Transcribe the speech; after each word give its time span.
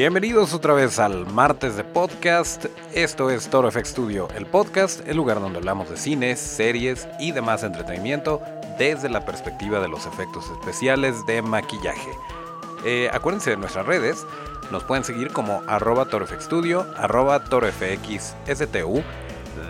Bienvenidos 0.00 0.54
otra 0.54 0.72
vez 0.72 0.98
al 0.98 1.26
martes 1.26 1.76
de 1.76 1.84
podcast. 1.84 2.64
Esto 2.94 3.28
es 3.28 3.50
Toro 3.50 3.70
FX 3.70 3.90
Studio, 3.90 4.28
el 4.34 4.46
podcast, 4.46 5.06
el 5.06 5.18
lugar 5.18 5.40
donde 5.40 5.58
hablamos 5.58 5.90
de 5.90 5.98
cines, 5.98 6.40
series 6.40 7.06
y 7.18 7.32
demás 7.32 7.64
entretenimiento 7.64 8.40
desde 8.78 9.10
la 9.10 9.26
perspectiva 9.26 9.78
de 9.78 9.88
los 9.88 10.06
efectos 10.06 10.48
especiales 10.52 11.26
de 11.26 11.42
maquillaje. 11.42 12.08
Eh, 12.86 13.10
acuérdense 13.12 13.50
de 13.50 13.58
nuestras 13.58 13.84
redes, 13.84 14.24
nos 14.70 14.84
pueden 14.84 15.04
seguir 15.04 15.34
como 15.34 15.62
arroba 15.66 16.06
torofxstudio, 16.06 16.86
arroba 16.96 17.44
torofxstu, 17.44 19.02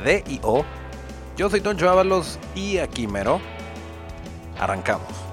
D-I-O. 0.05 0.65
Yo 1.37 1.51
soy 1.51 1.61
Toncho 1.61 1.91
Ábalos 1.91 2.39
y 2.55 2.79
aquí 2.79 3.09
mero. 3.09 3.41
Arrancamos. 4.61 5.30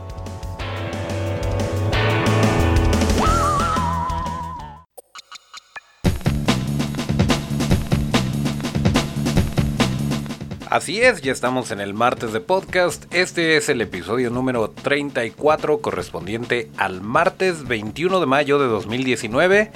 Así 10.78 11.02
es, 11.02 11.24
ya 11.24 11.32
estamos 11.32 11.72
en 11.72 11.80
el 11.80 11.96
martes 11.96 12.34
de 12.34 12.40
podcast. 12.40 13.12
Este 13.12 13.58
es 13.58 13.68
el 13.68 13.82
episodio 13.82 14.30
número 14.30 14.70
34 14.70 15.82
correspondiente 15.82 16.70
al 16.78 17.02
martes 17.02 17.68
21 17.68 18.20
de 18.20 18.26
mayo 18.28 18.60
de 18.60 18.68
2019. 18.68 19.72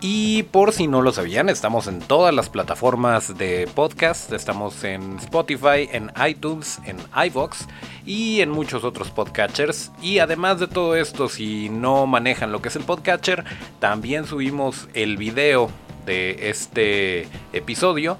Y 0.00 0.44
por 0.44 0.72
si 0.72 0.86
no 0.86 1.02
lo 1.02 1.12
sabían, 1.12 1.50
estamos 1.50 1.88
en 1.88 2.00
todas 2.00 2.34
las 2.34 2.48
plataformas 2.48 3.36
de 3.36 3.68
podcast. 3.74 4.32
Estamos 4.32 4.82
en 4.82 5.18
Spotify, 5.18 5.90
en 5.92 6.10
iTunes, 6.26 6.80
en 6.86 6.96
iVoox 7.26 7.66
y 8.06 8.40
en 8.40 8.48
muchos 8.48 8.82
otros 8.82 9.10
podcatchers. 9.10 9.92
Y 10.00 10.20
además 10.20 10.58
de 10.58 10.68
todo 10.68 10.96
esto, 10.96 11.28
si 11.28 11.68
no 11.68 12.06
manejan 12.06 12.50
lo 12.50 12.62
que 12.62 12.70
es 12.70 12.76
el 12.76 12.84
podcatcher, 12.84 13.44
también 13.78 14.24
subimos 14.24 14.88
el 14.94 15.18
video 15.18 15.70
de 16.06 16.48
este 16.48 17.28
episodio 17.52 18.16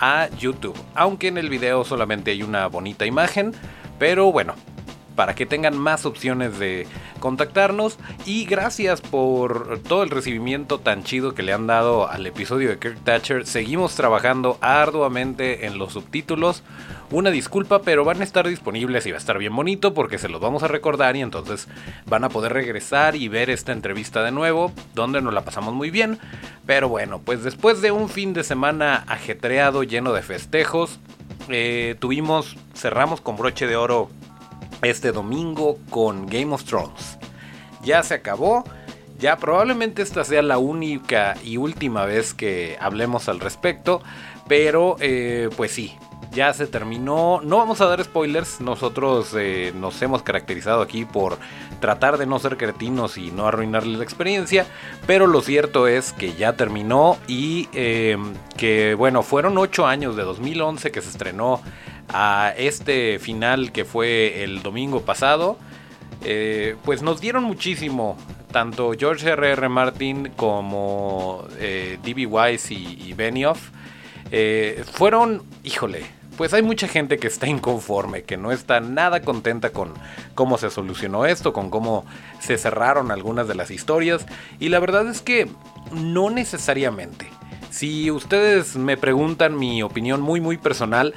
a 0.00 0.28
YouTube. 0.38 0.76
Aunque 0.94 1.28
en 1.28 1.38
el 1.38 1.48
video 1.48 1.84
solamente 1.84 2.30
hay 2.30 2.42
una 2.42 2.66
bonita 2.66 3.06
imagen. 3.06 3.54
Pero 3.98 4.30
bueno, 4.30 4.54
para 5.18 5.34
que 5.34 5.46
tengan 5.46 5.76
más 5.76 6.06
opciones 6.06 6.60
de 6.60 6.86
contactarnos. 7.18 7.98
Y 8.24 8.44
gracias 8.44 9.00
por 9.00 9.80
todo 9.80 10.04
el 10.04 10.10
recibimiento 10.10 10.78
tan 10.78 11.02
chido 11.02 11.34
que 11.34 11.42
le 11.42 11.52
han 11.52 11.66
dado 11.66 12.08
al 12.08 12.24
episodio 12.24 12.68
de 12.68 12.78
Kirk 12.78 13.02
Thatcher. 13.02 13.44
Seguimos 13.44 13.96
trabajando 13.96 14.58
arduamente 14.60 15.66
en 15.66 15.76
los 15.76 15.94
subtítulos. 15.94 16.62
Una 17.10 17.32
disculpa, 17.32 17.82
pero 17.82 18.04
van 18.04 18.20
a 18.20 18.24
estar 18.24 18.46
disponibles 18.46 19.06
y 19.06 19.10
va 19.10 19.16
a 19.16 19.18
estar 19.18 19.38
bien 19.38 19.56
bonito 19.56 19.92
porque 19.92 20.18
se 20.18 20.28
los 20.28 20.40
vamos 20.40 20.62
a 20.62 20.68
recordar 20.68 21.16
y 21.16 21.22
entonces 21.22 21.66
van 22.06 22.22
a 22.22 22.28
poder 22.28 22.52
regresar 22.52 23.16
y 23.16 23.26
ver 23.26 23.50
esta 23.50 23.72
entrevista 23.72 24.22
de 24.22 24.30
nuevo, 24.30 24.72
donde 24.94 25.20
nos 25.20 25.34
la 25.34 25.42
pasamos 25.42 25.74
muy 25.74 25.90
bien. 25.90 26.20
Pero 26.64 26.88
bueno, 26.88 27.20
pues 27.24 27.42
después 27.42 27.82
de 27.82 27.90
un 27.90 28.08
fin 28.08 28.34
de 28.34 28.44
semana 28.44 29.02
ajetreado, 29.08 29.82
lleno 29.82 30.12
de 30.12 30.22
festejos, 30.22 31.00
eh, 31.48 31.96
tuvimos, 31.98 32.56
cerramos 32.72 33.20
con 33.20 33.36
broche 33.36 33.66
de 33.66 33.74
oro 33.74 34.10
este 34.82 35.12
domingo 35.12 35.78
con 35.90 36.26
Game 36.26 36.52
of 36.54 36.64
Thrones. 36.64 37.18
Ya 37.82 38.02
se 38.02 38.14
acabó. 38.14 38.64
Ya 39.18 39.36
probablemente 39.36 40.02
esta 40.02 40.22
sea 40.22 40.42
la 40.42 40.58
única 40.58 41.34
y 41.42 41.56
última 41.56 42.04
vez 42.04 42.34
que 42.34 42.76
hablemos 42.80 43.28
al 43.28 43.40
respecto. 43.40 44.00
Pero 44.46 44.96
eh, 45.00 45.50
pues 45.56 45.72
sí, 45.72 45.96
ya 46.32 46.52
se 46.52 46.66
terminó. 46.66 47.40
No 47.42 47.58
vamos 47.58 47.80
a 47.80 47.86
dar 47.86 48.02
spoilers. 48.02 48.60
Nosotros 48.60 49.34
eh, 49.36 49.72
nos 49.74 50.00
hemos 50.02 50.22
caracterizado 50.22 50.82
aquí 50.82 51.04
por 51.04 51.38
tratar 51.80 52.18
de 52.18 52.26
no 52.26 52.38
ser 52.38 52.56
cretinos 52.56 53.18
y 53.18 53.30
no 53.30 53.46
arruinarle 53.46 53.98
la 53.98 54.04
experiencia. 54.04 54.66
Pero 55.06 55.26
lo 55.26 55.40
cierto 55.40 55.86
es 55.86 56.12
que 56.12 56.34
ya 56.34 56.54
terminó 56.54 57.18
y 57.26 57.68
eh, 57.72 58.16
que 58.56 58.94
bueno, 58.94 59.22
fueron 59.22 59.58
8 59.58 59.86
años 59.86 60.16
de 60.16 60.22
2011 60.22 60.90
que 60.90 61.00
se 61.00 61.10
estrenó 61.10 61.60
a 62.08 62.54
este 62.56 63.18
final 63.18 63.72
que 63.72 63.84
fue 63.84 64.42
el 64.44 64.62
domingo 64.62 65.02
pasado, 65.02 65.58
eh, 66.24 66.76
pues 66.84 67.02
nos 67.02 67.20
dieron 67.20 67.44
muchísimo. 67.44 68.16
Tanto 68.50 68.92
George 68.98 69.28
R.R. 69.28 69.52
R. 69.52 69.68
Martin 69.68 70.32
como 70.34 71.46
eh, 71.58 71.98
D.B. 72.02 72.26
Wise 72.26 72.72
y, 72.72 73.12
Benioff 73.12 73.70
eh, 74.30 74.84
fueron, 74.90 75.42
híjole, 75.64 76.06
pues 76.38 76.54
hay 76.54 76.62
mucha 76.62 76.88
gente 76.88 77.18
que 77.18 77.26
está 77.26 77.46
inconforme, 77.46 78.22
que 78.22 78.36
no 78.38 78.50
está 78.50 78.80
nada 78.80 79.20
contenta 79.20 79.70
con 79.70 79.92
cómo 80.34 80.56
se 80.56 80.70
solucionó 80.70 81.26
esto, 81.26 81.52
con 81.52 81.68
cómo 81.68 82.06
se 82.40 82.56
cerraron 82.56 83.10
algunas 83.10 83.48
de 83.48 83.54
las 83.54 83.70
historias. 83.70 84.24
Y 84.58 84.70
la 84.70 84.78
verdad 84.78 85.08
es 85.08 85.20
que 85.20 85.48
no 85.92 86.30
necesariamente. 86.30 87.28
Si 87.70 88.10
ustedes 88.10 88.76
me 88.76 88.96
preguntan 88.96 89.58
mi 89.58 89.82
opinión 89.82 90.20
muy 90.22 90.40
muy 90.40 90.56
personal, 90.56 91.12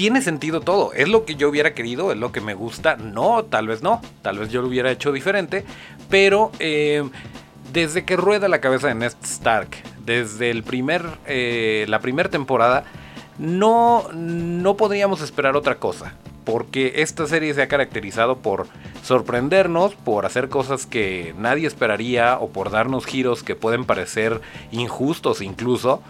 tiene 0.00 0.22
sentido 0.22 0.62
todo. 0.62 0.94
Es 0.94 1.10
lo 1.10 1.26
que 1.26 1.34
yo 1.34 1.50
hubiera 1.50 1.74
querido, 1.74 2.10
es 2.10 2.16
lo 2.16 2.32
que 2.32 2.40
me 2.40 2.54
gusta. 2.54 2.96
No, 2.96 3.44
tal 3.44 3.68
vez 3.68 3.82
no. 3.82 4.00
Tal 4.22 4.38
vez 4.38 4.48
yo 4.48 4.62
lo 4.62 4.68
hubiera 4.68 4.90
hecho 4.90 5.12
diferente. 5.12 5.62
Pero 6.08 6.52
eh, 6.58 7.06
desde 7.70 8.06
que 8.06 8.16
rueda 8.16 8.48
la 8.48 8.62
cabeza 8.62 8.88
de 8.88 8.94
Ned 8.94 9.12
Stark, 9.22 9.68
desde 10.06 10.50
el 10.50 10.62
primer, 10.62 11.04
eh, 11.26 11.84
la 11.86 11.98
primera 11.98 12.30
temporada, 12.30 12.84
no, 13.36 14.06
no 14.14 14.78
podríamos 14.78 15.20
esperar 15.20 15.54
otra 15.54 15.74
cosa. 15.74 16.14
Porque 16.46 16.94
esta 17.02 17.26
serie 17.26 17.52
se 17.52 17.60
ha 17.60 17.68
caracterizado 17.68 18.38
por 18.38 18.68
sorprendernos, 19.02 19.96
por 19.96 20.24
hacer 20.24 20.48
cosas 20.48 20.86
que 20.86 21.34
nadie 21.36 21.66
esperaría 21.66 22.38
o 22.38 22.48
por 22.48 22.70
darnos 22.70 23.04
giros 23.04 23.42
que 23.42 23.54
pueden 23.54 23.84
parecer 23.84 24.40
injustos 24.72 25.42
incluso 25.42 26.02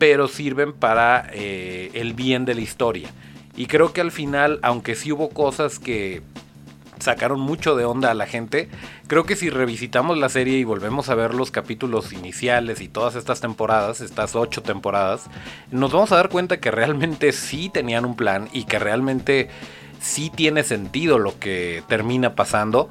pero 0.00 0.28
sirven 0.28 0.72
para 0.72 1.28
eh, 1.34 1.90
el 1.92 2.14
bien 2.14 2.46
de 2.46 2.54
la 2.54 2.62
historia. 2.62 3.10
Y 3.54 3.66
creo 3.66 3.92
que 3.92 4.00
al 4.00 4.10
final, 4.10 4.58
aunque 4.62 4.94
sí 4.94 5.12
hubo 5.12 5.28
cosas 5.28 5.78
que 5.78 6.22
sacaron 6.98 7.38
mucho 7.38 7.76
de 7.76 7.84
onda 7.84 8.10
a 8.10 8.14
la 8.14 8.26
gente, 8.26 8.70
creo 9.08 9.24
que 9.24 9.36
si 9.36 9.50
revisitamos 9.50 10.16
la 10.16 10.30
serie 10.30 10.56
y 10.56 10.64
volvemos 10.64 11.10
a 11.10 11.14
ver 11.14 11.34
los 11.34 11.50
capítulos 11.50 12.14
iniciales 12.14 12.80
y 12.80 12.88
todas 12.88 13.14
estas 13.14 13.42
temporadas, 13.42 14.00
estas 14.00 14.34
ocho 14.34 14.62
temporadas, 14.62 15.26
nos 15.70 15.92
vamos 15.92 16.12
a 16.12 16.16
dar 16.16 16.30
cuenta 16.30 16.60
que 16.60 16.70
realmente 16.70 17.32
sí 17.32 17.68
tenían 17.68 18.06
un 18.06 18.16
plan 18.16 18.48
y 18.54 18.64
que 18.64 18.78
realmente 18.78 19.50
sí 20.00 20.32
tiene 20.34 20.62
sentido 20.62 21.18
lo 21.18 21.38
que 21.38 21.82
termina 21.88 22.34
pasando 22.34 22.88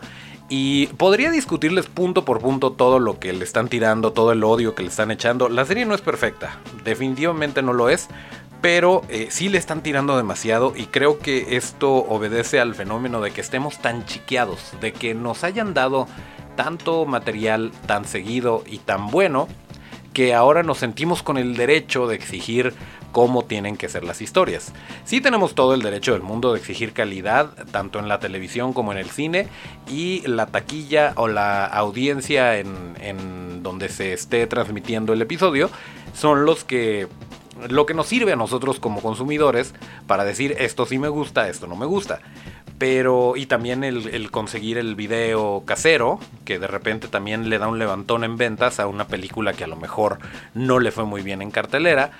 y 0.50 0.88
podría 0.88 1.32
discutirles 1.32 1.86
punto 1.86 2.26
por 2.26 2.42
punto 2.42 2.72
todo 2.72 3.00
lo 3.00 3.20
que 3.20 3.32
le 3.32 3.44
están 3.44 3.70
tirando, 3.70 4.12
todo 4.12 4.32
el 4.32 4.44
odio 4.44 4.76
que 4.76 4.84
le 4.84 4.90
están 4.90 5.12
echando. 5.12 5.48
La 5.48 5.66
serie 5.66 5.86
no 5.86 5.94
es 5.94 6.02
perfecta, 6.02 6.60
definitivamente 6.84 7.62
no 7.62 7.72
lo 7.72 7.90
es, 7.90 8.08
pero 8.62 9.04
eh, 9.10 9.28
sí 9.30 9.48
le 9.48 9.58
están 9.58 9.84
tirando 9.84 10.18
demasiado 10.18 10.74
y 10.76 10.86
creo 10.88 11.20
que 11.20 11.56
esto 11.56 11.94
obedece 11.94 12.60
al 12.60 12.76
fenómeno 12.76 13.22
de 13.22 13.32
que 13.32 13.42
estemos 13.42 13.78
tan 13.80 14.06
chiqueados, 14.06 14.74
de 14.82 14.92
que 14.92 15.14
nos 15.14 15.44
hayan 15.44 15.74
dado 15.74 16.08
tanto 16.56 17.06
material 17.06 17.72
tan 17.86 18.06
seguido 18.06 18.64
y 18.66 18.80
tan 18.80 19.08
bueno 19.08 19.48
que 20.14 20.34
ahora 20.34 20.64
nos 20.64 20.80
sentimos 20.80 21.24
con 21.24 21.38
el 21.38 21.56
derecho 21.56 22.08
de 22.08 22.16
exigir 22.16 22.74
cómo 23.12 23.44
tienen 23.44 23.78
que 23.78 23.90
ser 23.90 24.04
las 24.04 24.22
historias. 24.22 24.74
Sí 25.06 25.22
tenemos 25.22 25.56
todo 25.56 25.74
el 25.74 25.82
derecho 25.82 26.14
del 26.14 26.22
mundo 26.22 26.54
de 26.54 26.60
exigir 26.60 26.94
calidad, 26.94 27.52
tanto 27.72 28.00
en 28.00 28.08
la 28.08 28.20
televisión 28.20 28.74
como 28.74 28.92
en 28.92 28.98
el 28.98 29.10
cine, 29.10 29.48
y 29.90 30.22
la 30.28 30.48
taquilla 30.48 31.14
o 31.16 31.28
la 31.28 31.66
audiencia 31.66 32.58
en, 32.58 32.96
en 33.02 33.64
donde 33.64 33.90
se 33.90 34.14
esté 34.14 34.48
transmitiendo 34.48 35.14
el 35.14 35.22
episodio 35.22 35.70
son 36.14 36.46
los 36.46 36.64
que 36.64 37.08
lo 37.68 37.86
que 37.86 37.94
nos 37.94 38.08
sirve 38.08 38.32
a 38.32 38.36
nosotros 38.38 38.80
como 38.80 39.02
consumidores 39.02 39.74
para 40.08 40.24
decir 40.24 40.56
esto 40.60 40.86
sí 40.86 40.98
me 40.98 41.10
gusta, 41.10 41.50
esto 41.50 41.68
no 41.68 41.76
me 41.76 41.86
gusta. 41.86 42.22
Pero, 42.78 43.36
y 43.36 43.46
también 43.46 43.84
el, 43.84 44.32
conseguir 44.32 44.78
el 44.78 44.96
video 44.96 45.64
casero, 45.66 46.18
que 46.46 46.60
de 46.60 46.68
repente 46.68 47.10
también 47.10 47.50
le 47.50 47.60
da 47.60 47.68
un 47.68 47.78
levantón 47.78 48.24
en 48.24 48.38
ventas 48.38 48.80
a 48.80 48.88
una 48.88 49.06
película 49.06 49.52
que 49.52 49.66
a 49.66 49.68
lo 49.68 49.76
mejor 49.76 50.20
no 50.54 50.80
le 50.80 50.92
fue 50.92 51.04
muy 51.04 51.22
bien 51.22 51.42
en 51.42 51.52
cartelera. 51.52 52.12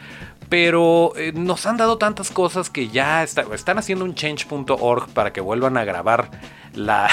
Pero 0.50 1.14
eh, 1.16 1.32
nos 1.34 1.66
han 1.66 1.78
dado 1.78 1.98
tantas 1.98 2.32
cosas 2.32 2.70
que 2.70 2.90
ya 2.90 3.24
están 3.24 3.78
haciendo 3.78 4.04
un 4.04 4.16
change.org 4.16 5.10
para 5.14 5.32
que 5.32 5.42
vuelvan 5.42 5.78
a 5.78 5.84
grabar 5.86 6.32
la, 6.74 7.08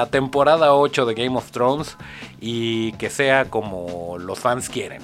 temporada 0.10 0.74
8 0.74 1.06
de 1.06 1.14
Game 1.14 1.36
of 1.36 1.50
Thrones 1.50 1.96
y 2.40 2.92
que 2.92 3.08
sea 3.08 3.46
como 3.46 4.18
los 4.18 4.38
fans 4.38 4.68
quieren. 4.68 5.02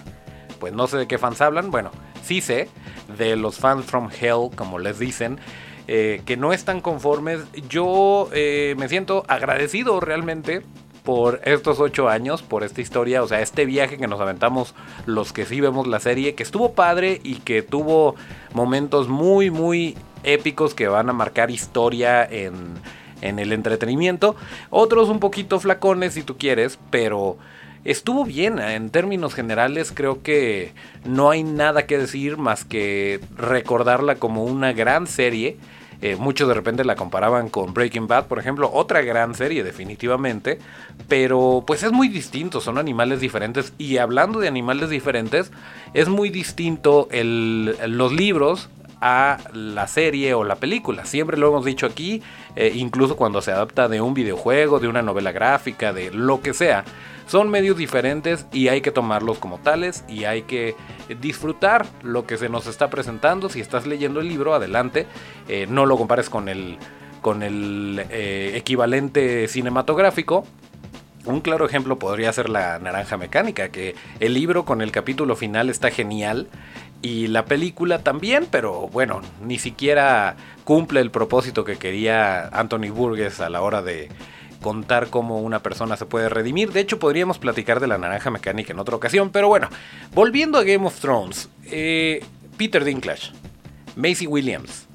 Pues 0.60 0.72
no 0.72 0.86
sé 0.86 0.98
de 0.98 1.06
qué 1.06 1.18
fans 1.18 1.40
hablan, 1.40 1.70
bueno, 1.70 1.90
sí 2.22 2.40
sé 2.40 2.68
de 3.16 3.36
los 3.36 3.58
fans 3.58 3.86
from 3.86 4.10
hell, 4.20 4.50
como 4.54 4.78
les 4.78 4.98
dicen, 4.98 5.38
eh, 5.86 6.20
que 6.26 6.36
no 6.36 6.52
están 6.52 6.82
conformes. 6.82 7.40
Yo 7.68 8.28
eh, 8.32 8.74
me 8.76 8.88
siento 8.88 9.24
agradecido 9.28 10.00
realmente 10.00 10.62
por 11.08 11.40
estos 11.44 11.80
ocho 11.80 12.10
años, 12.10 12.42
por 12.42 12.62
esta 12.64 12.82
historia, 12.82 13.22
o 13.22 13.26
sea, 13.26 13.40
este 13.40 13.64
viaje 13.64 13.96
que 13.96 14.06
nos 14.06 14.20
aventamos 14.20 14.74
los 15.06 15.32
que 15.32 15.46
sí 15.46 15.58
vemos 15.58 15.86
la 15.86 16.00
serie, 16.00 16.34
que 16.34 16.42
estuvo 16.42 16.72
padre 16.72 17.22
y 17.24 17.36
que 17.36 17.62
tuvo 17.62 18.14
momentos 18.52 19.08
muy, 19.08 19.50
muy 19.50 19.96
épicos 20.22 20.74
que 20.74 20.86
van 20.86 21.08
a 21.08 21.14
marcar 21.14 21.50
historia 21.50 22.22
en, 22.30 22.52
en 23.22 23.38
el 23.38 23.54
entretenimiento. 23.54 24.36
Otros 24.68 25.08
un 25.08 25.18
poquito 25.18 25.58
flacones 25.58 26.12
si 26.12 26.22
tú 26.22 26.36
quieres, 26.36 26.78
pero 26.90 27.38
estuvo 27.86 28.26
bien. 28.26 28.58
En 28.58 28.90
términos 28.90 29.32
generales, 29.32 29.92
creo 29.94 30.22
que 30.22 30.74
no 31.06 31.30
hay 31.30 31.42
nada 31.42 31.86
que 31.86 31.96
decir 31.96 32.36
más 32.36 32.66
que 32.66 33.20
recordarla 33.34 34.16
como 34.16 34.44
una 34.44 34.74
gran 34.74 35.06
serie. 35.06 35.56
Eh, 36.00 36.16
muchos 36.16 36.46
de 36.46 36.54
repente 36.54 36.84
la 36.84 36.94
comparaban 36.94 37.48
con 37.48 37.74
Breaking 37.74 38.06
Bad, 38.06 38.26
por 38.26 38.38
ejemplo, 38.38 38.70
otra 38.72 39.02
gran 39.02 39.34
serie 39.34 39.64
definitivamente, 39.64 40.60
pero 41.08 41.64
pues 41.66 41.82
es 41.82 41.90
muy 41.90 42.08
distinto, 42.08 42.60
son 42.60 42.78
animales 42.78 43.20
diferentes 43.20 43.72
y 43.78 43.96
hablando 43.96 44.38
de 44.38 44.46
animales 44.46 44.90
diferentes, 44.90 45.50
es 45.94 46.08
muy 46.08 46.30
distinto 46.30 47.08
el, 47.10 47.76
los 47.88 48.12
libros 48.12 48.68
a 49.00 49.38
la 49.52 49.86
serie 49.86 50.34
o 50.34 50.44
la 50.44 50.56
película. 50.56 51.04
Siempre 51.04 51.36
lo 51.36 51.48
hemos 51.48 51.64
dicho 51.64 51.86
aquí, 51.86 52.22
eh, 52.56 52.72
incluso 52.74 53.16
cuando 53.16 53.42
se 53.42 53.52
adapta 53.52 53.88
de 53.88 54.00
un 54.00 54.14
videojuego, 54.14 54.80
de 54.80 54.88
una 54.88 55.02
novela 55.02 55.32
gráfica, 55.32 55.92
de 55.92 56.10
lo 56.10 56.40
que 56.40 56.54
sea. 56.54 56.84
Son 57.28 57.50
medios 57.50 57.76
diferentes 57.76 58.46
y 58.52 58.68
hay 58.68 58.80
que 58.80 58.90
tomarlos 58.90 59.38
como 59.38 59.58
tales 59.58 60.02
y 60.08 60.24
hay 60.24 60.42
que 60.42 60.74
disfrutar 61.20 61.86
lo 62.02 62.26
que 62.26 62.38
se 62.38 62.48
nos 62.48 62.66
está 62.66 62.88
presentando. 62.88 63.50
Si 63.50 63.60
estás 63.60 63.86
leyendo 63.86 64.20
el 64.20 64.28
libro, 64.28 64.54
adelante. 64.54 65.06
Eh, 65.46 65.66
no 65.68 65.84
lo 65.84 65.98
compares 65.98 66.30
con 66.30 66.48
el, 66.48 66.78
con 67.20 67.42
el 67.42 68.02
eh, 68.08 68.52
equivalente 68.54 69.46
cinematográfico. 69.46 70.46
Un 71.26 71.42
claro 71.42 71.66
ejemplo 71.66 71.98
podría 71.98 72.32
ser 72.32 72.48
la 72.48 72.78
naranja 72.78 73.18
mecánica, 73.18 73.68
que 73.68 73.94
el 74.20 74.32
libro 74.32 74.64
con 74.64 74.80
el 74.80 74.90
capítulo 74.90 75.36
final 75.36 75.68
está 75.68 75.90
genial 75.90 76.48
y 77.02 77.26
la 77.26 77.44
película 77.44 77.98
también, 77.98 78.46
pero 78.50 78.88
bueno, 78.88 79.20
ni 79.44 79.58
siquiera 79.58 80.36
cumple 80.64 81.00
el 81.00 81.10
propósito 81.10 81.64
que 81.64 81.76
quería 81.76 82.48
Anthony 82.48 82.88
Burgess 82.90 83.40
a 83.40 83.50
la 83.50 83.60
hora 83.60 83.82
de 83.82 84.08
contar 84.60 85.08
cómo 85.08 85.38
una 85.38 85.62
persona 85.62 85.96
se 85.96 86.06
puede 86.06 86.28
redimir. 86.28 86.72
De 86.72 86.80
hecho, 86.80 86.98
podríamos 86.98 87.38
platicar 87.38 87.80
de 87.80 87.86
la 87.86 87.98
naranja 87.98 88.30
mecánica 88.30 88.72
en 88.72 88.78
otra 88.78 88.96
ocasión, 88.96 89.30
pero 89.30 89.48
bueno, 89.48 89.68
volviendo 90.14 90.58
a 90.58 90.64
Game 90.64 90.86
of 90.86 90.98
Thrones, 90.98 91.48
eh, 91.66 92.24
Peter 92.56 92.84
Dinklage, 92.84 93.32
Macy 93.96 94.26
Williams, 94.26 94.87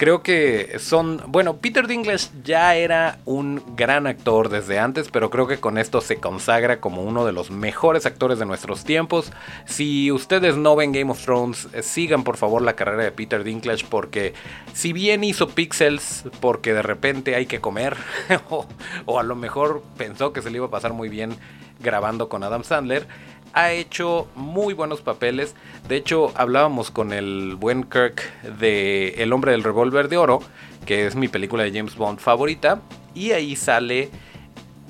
creo 0.00 0.22
que 0.22 0.78
son, 0.78 1.22
bueno, 1.26 1.58
Peter 1.58 1.86
Dinklage 1.86 2.28
ya 2.42 2.74
era 2.74 3.18
un 3.26 3.62
gran 3.76 4.06
actor 4.06 4.48
desde 4.48 4.78
antes, 4.78 5.10
pero 5.10 5.28
creo 5.28 5.46
que 5.46 5.60
con 5.60 5.76
esto 5.76 6.00
se 6.00 6.16
consagra 6.16 6.80
como 6.80 7.02
uno 7.02 7.26
de 7.26 7.32
los 7.32 7.50
mejores 7.50 8.06
actores 8.06 8.38
de 8.38 8.46
nuestros 8.46 8.84
tiempos. 8.84 9.30
Si 9.66 10.10
ustedes 10.10 10.56
no 10.56 10.74
ven 10.74 10.92
Game 10.92 11.10
of 11.10 11.22
Thrones, 11.22 11.68
eh, 11.74 11.82
sigan 11.82 12.24
por 12.24 12.38
favor 12.38 12.62
la 12.62 12.76
carrera 12.76 13.04
de 13.04 13.12
Peter 13.12 13.44
Dinklage 13.44 13.84
porque 13.90 14.32
si 14.72 14.94
bien 14.94 15.22
hizo 15.22 15.50
Pixels 15.50 16.24
porque 16.40 16.72
de 16.72 16.80
repente 16.80 17.34
hay 17.34 17.44
que 17.44 17.60
comer 17.60 17.94
o, 18.48 18.66
o 19.04 19.18
a 19.18 19.22
lo 19.22 19.36
mejor 19.36 19.82
pensó 19.98 20.32
que 20.32 20.40
se 20.40 20.48
le 20.48 20.56
iba 20.56 20.66
a 20.68 20.70
pasar 20.70 20.94
muy 20.94 21.10
bien 21.10 21.36
grabando 21.78 22.30
con 22.30 22.42
Adam 22.42 22.64
Sandler, 22.64 23.06
ha 23.52 23.72
hecho 23.72 24.28
muy 24.34 24.74
buenos 24.74 25.00
papeles. 25.00 25.54
De 25.88 25.96
hecho, 25.96 26.32
hablábamos 26.36 26.90
con 26.90 27.12
el 27.12 27.56
buen 27.56 27.84
Kirk 27.84 28.22
de 28.58 29.14
El 29.18 29.32
hombre 29.32 29.52
del 29.52 29.64
revólver 29.64 30.08
de 30.08 30.16
oro, 30.16 30.40
que 30.86 31.06
es 31.06 31.16
mi 31.16 31.28
película 31.28 31.62
de 31.62 31.72
James 31.72 31.96
Bond 31.96 32.18
favorita. 32.18 32.80
Y 33.14 33.32
ahí 33.32 33.56
sale 33.56 34.10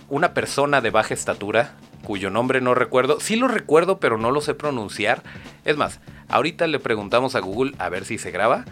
una 0.09 0.35
persona 0.35 0.81
de 0.81 0.91
baja 0.91 1.15
estatura, 1.15 1.75
cuyo 2.05 2.31
nombre 2.31 2.61
no 2.61 2.75
recuerdo. 2.75 3.21
Sí 3.21 3.37
lo 3.37 3.49
recuerdo, 3.49 3.99
pero 3.99 4.19
no 4.19 4.31
lo 4.31 4.41
sé 4.41 4.55
pronunciar. 4.55 5.23
Es 5.65 5.77
más, 5.77 6.01
ahorita 6.29 6.67
le 6.67 6.79
preguntamos 6.79 7.35
a 7.35 7.41
Google 7.41 7.73
a 7.79 7.89
ver 7.89 8.05
si 8.05 8.19
se 8.19 8.31
graba. 8.31 8.65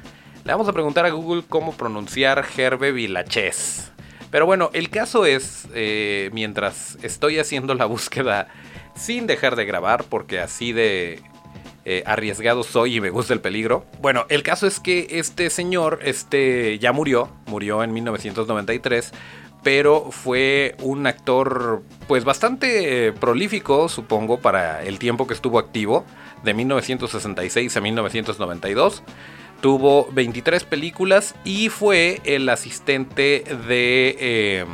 Le 0.45 0.53
vamos 0.53 0.69
a 0.69 0.73
preguntar 0.73 1.07
a 1.07 1.11
Google 1.11 1.45
cómo 1.49 1.73
pronunciar 1.73 2.45
Herbe 2.57 2.93
Vilaches. 2.93 3.93
Pero 4.31 4.45
bueno, 4.45 4.71
el 4.75 4.91
caso 4.91 5.25
es, 5.25 5.69
eh, 5.75 6.29
mientras 6.33 6.99
estoy 7.03 7.39
haciendo 7.39 7.75
la 7.75 7.87
búsqueda 7.87 8.49
sin 8.99 9.27
dejar 9.27 9.57
de 9.57 9.65
grabar 9.65 10.05
porque 10.05 10.41
así 10.41 10.73
de 10.73 11.23
eh, 11.85 12.03
arriesgado 12.05 12.65
soy 12.65 12.97
y 12.97 13.01
me 13.01 13.09
gusta 13.09 13.33
el 13.33 13.41
peligro. 13.41 13.87
Bueno, 14.03 14.27
el 14.29 14.43
caso 14.43 14.67
es 14.67 14.81
que 14.81 15.07
este 15.11 15.49
señor 15.49 16.01
este, 16.03 16.79
ya 16.79 16.93
murió, 16.93 17.31
murió 17.47 17.83
en 17.83 17.95
1993, 17.95 19.13
pero 19.63 20.11
fue 20.11 20.77
un 20.83 21.07
actor 21.07 21.83
pues 22.07 22.25
bastante 22.25 23.13
prolífico, 23.13 23.89
supongo, 23.89 24.39
para 24.41 24.83
el 24.85 24.99
tiempo 24.99 25.27
que 25.27 25.35
estuvo 25.35 25.59
activo, 25.59 26.05
de 26.43 26.55
1966 26.55 27.77
a 27.77 27.81
1992. 27.81 29.03
Tuvo 29.61 30.09
23 30.13 30.65
películas 30.65 31.35
y 31.45 31.69
fue 31.69 32.21
el 32.25 32.49
asistente 32.49 33.45
de... 33.67 34.59
Em, 34.61 34.69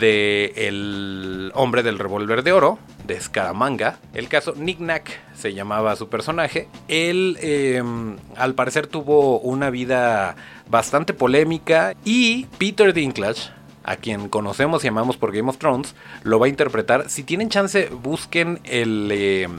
de 0.00 0.52
El 0.56 1.50
hombre 1.54 1.82
del 1.82 1.98
revólver 1.98 2.42
de 2.42 2.52
oro, 2.52 2.78
de 3.06 3.20
Scaramanga. 3.20 3.98
El 4.12 4.28
caso 4.28 4.54
Nick 4.56 4.80
Nack 4.80 5.18
se 5.34 5.54
llamaba 5.54 5.96
su 5.96 6.08
personaje. 6.08 6.68
Él 6.88 7.38
em, 7.40 8.16
al 8.36 8.54
parecer 8.54 8.86
tuvo 8.86 9.40
una 9.40 9.70
vida 9.70 10.36
bastante 10.68 11.14
polémica 11.14 11.94
y 12.04 12.46
Peter 12.58 12.92
Dinklage, 12.92 13.50
a 13.84 13.96
quien 13.96 14.28
conocemos 14.28 14.84
y 14.84 14.88
amamos 14.88 15.16
por 15.16 15.32
Game 15.32 15.48
of 15.48 15.58
Thrones, 15.58 15.94
lo 16.22 16.38
va 16.38 16.46
a 16.46 16.50
interpretar. 16.50 17.08
Si 17.08 17.22
tienen 17.22 17.48
chance, 17.48 17.88
busquen 17.88 18.60
el... 18.64 19.10
Em, 19.10 19.58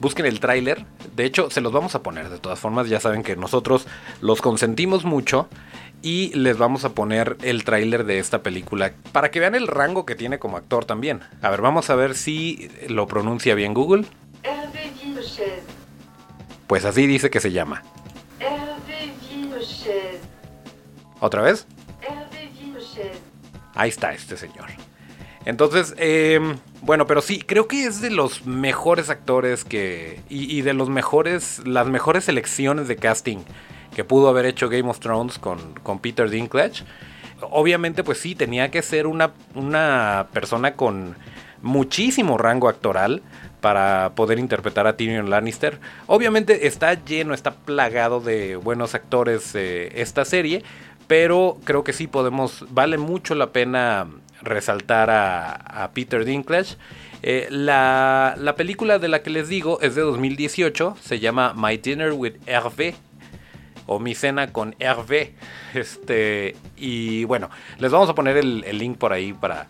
busquen 0.00 0.26
el 0.26 0.40
tráiler. 0.40 0.84
De 1.14 1.24
hecho, 1.24 1.48
se 1.50 1.60
los 1.60 1.72
vamos 1.72 1.94
a 1.94 2.02
poner. 2.02 2.28
De 2.28 2.38
todas 2.38 2.58
formas, 2.58 2.88
ya 2.88 2.98
saben 2.98 3.22
que 3.22 3.36
nosotros 3.36 3.86
los 4.20 4.42
consentimos 4.42 5.04
mucho 5.04 5.48
y 6.02 6.34
les 6.34 6.58
vamos 6.58 6.84
a 6.84 6.90
poner 6.90 7.36
el 7.42 7.64
tráiler 7.64 8.04
de 8.04 8.18
esta 8.18 8.42
película 8.42 8.92
para 9.12 9.30
que 9.30 9.40
vean 9.40 9.54
el 9.54 9.68
rango 9.68 10.04
que 10.04 10.16
tiene 10.16 10.38
como 10.38 10.56
actor 10.56 10.84
también. 10.84 11.20
A 11.40 11.50
ver, 11.50 11.60
vamos 11.62 11.90
a 11.90 11.94
ver 11.94 12.14
si 12.14 12.68
lo 12.88 13.06
pronuncia 13.06 13.54
bien 13.54 13.72
Google. 13.72 14.04
Pues 16.66 16.84
así 16.84 17.06
dice 17.06 17.30
que 17.30 17.40
se 17.40 17.52
llama. 17.52 17.82
¿Otra 21.20 21.42
vez? 21.42 21.66
Ahí 23.74 23.88
está 23.88 24.12
este 24.12 24.36
señor. 24.36 24.66
Entonces, 25.44 25.94
em, 25.98 26.58
bueno, 26.82 27.06
pero 27.06 27.20
sí, 27.20 27.40
creo 27.40 27.68
que 27.68 27.84
es 27.84 28.00
de 28.00 28.10
los 28.10 28.44
mejores 28.46 29.08
actores 29.10 29.64
que... 29.64 30.20
Y, 30.28 30.56
y 30.56 30.62
de 30.62 30.72
los 30.72 30.88
mejores, 30.88 31.60
las 31.66 31.86
mejores 31.88 32.24
selecciones 32.24 32.86
de 32.86 32.96
casting 32.96 33.38
que 33.94 34.04
pudo 34.04 34.28
haber 34.28 34.46
hecho 34.46 34.68
Game 34.68 34.88
of 34.88 35.00
Thrones 35.00 35.38
con, 35.38 35.74
con 35.82 35.98
Peter 35.98 36.28
Dinklage. 36.28 36.84
Obviamente, 37.50 38.04
pues 38.04 38.18
sí, 38.18 38.34
tenía 38.34 38.70
que 38.70 38.82
ser 38.82 39.06
una, 39.06 39.32
una 39.54 40.28
persona 40.32 40.74
con 40.74 41.16
muchísimo 41.60 42.38
rango 42.38 42.68
actoral 42.68 43.22
para 43.60 44.12
poder 44.14 44.38
interpretar 44.38 44.86
a 44.86 44.96
Tyrion 44.96 45.30
Lannister. 45.30 45.78
Obviamente 46.06 46.66
está 46.66 46.94
lleno, 47.04 47.34
está 47.34 47.52
plagado 47.52 48.20
de 48.20 48.56
buenos 48.56 48.94
actores 48.94 49.54
eh, 49.54 49.92
esta 49.94 50.24
serie, 50.24 50.62
pero 51.06 51.58
creo 51.64 51.84
que 51.84 51.92
sí 51.92 52.06
podemos, 52.06 52.66
vale 52.70 52.98
mucho 52.98 53.34
la 53.34 53.50
pena 53.50 54.08
resaltar 54.42 55.10
a, 55.10 55.90
Peter 55.94 56.24
Dinklage. 56.24 56.76
Eh, 57.22 57.46
la, 57.50 58.34
la, 58.36 58.56
película 58.56 58.98
de 58.98 59.06
la 59.06 59.22
que 59.22 59.30
les 59.30 59.48
digo 59.48 59.80
es 59.80 59.94
de 59.94 60.02
2018, 60.02 60.96
se 61.00 61.20
llama 61.20 61.54
My 61.56 61.76
Dinner 61.76 62.12
with 62.12 62.34
Hervé 62.46 62.96
o 63.86 63.98
mi 63.98 64.14
cena 64.14 64.52
con 64.52 64.74
Hervé. 64.78 65.34
Este, 65.74 66.54
y 66.76 67.24
bueno, 67.24 67.48
les 67.78 67.90
vamos 67.90 68.08
a 68.08 68.14
poner 68.14 68.36
el, 68.36 68.60
link 68.78 68.98
por 68.98 69.12
ahí 69.12 69.32
para, 69.32 69.68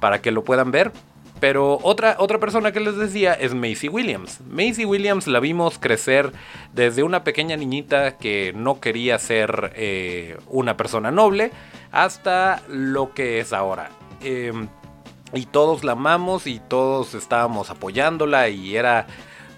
para 0.00 0.20
que 0.20 0.30
lo 0.30 0.44
puedan 0.44 0.70
ver. 0.70 0.92
Pero 1.38 1.78
otra, 1.82 2.16
otra 2.18 2.40
persona 2.40 2.72
que 2.72 2.80
les 2.80 2.96
decía 2.96 3.34
es 3.34 3.54
Macy 3.54 3.88
Williams. 3.88 4.40
Macy 4.48 4.86
Williams 4.86 5.26
la 5.26 5.38
vimos 5.38 5.78
crecer 5.78 6.32
desde 6.72 7.02
una 7.02 7.24
pequeña 7.24 7.56
niñita 7.56 8.16
que 8.16 8.54
no 8.56 8.80
quería 8.80 9.18
ser 9.18 9.72
eh, 9.76 10.38
una 10.48 10.78
persona 10.78 11.10
noble 11.10 11.50
hasta 11.92 12.62
lo 12.68 13.12
que 13.12 13.38
es 13.40 13.52
ahora. 13.52 13.90
Em, 14.22 14.68
y 15.34 15.44
todos 15.44 15.84
la 15.84 15.92
amamos 15.92 16.46
y 16.46 16.58
todos 16.58 17.14
estábamos 17.14 17.68
apoyándola 17.68 18.48
y 18.48 18.74
era 18.76 19.06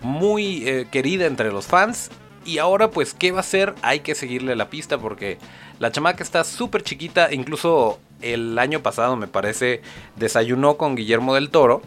muy 0.00 0.68
eh, 0.68 0.88
querida 0.90 1.26
entre 1.26 1.52
los 1.52 1.66
fans 1.66 2.10
y 2.48 2.56
ahora, 2.56 2.90
pues, 2.90 3.12
¿qué 3.12 3.30
va 3.30 3.38
a 3.38 3.40
hacer? 3.40 3.74
Hay 3.82 4.00
que 4.00 4.14
seguirle 4.14 4.56
la 4.56 4.70
pista 4.70 4.96
porque 4.96 5.36
la 5.78 5.92
chamaca 5.92 6.24
está 6.24 6.44
súper 6.44 6.82
chiquita. 6.82 7.30
Incluso 7.30 8.00
el 8.22 8.58
año 8.58 8.80
pasado, 8.80 9.16
me 9.16 9.26
parece, 9.26 9.82
desayunó 10.16 10.78
con 10.78 10.96
Guillermo 10.96 11.34
del 11.34 11.50
Toro. 11.50 11.82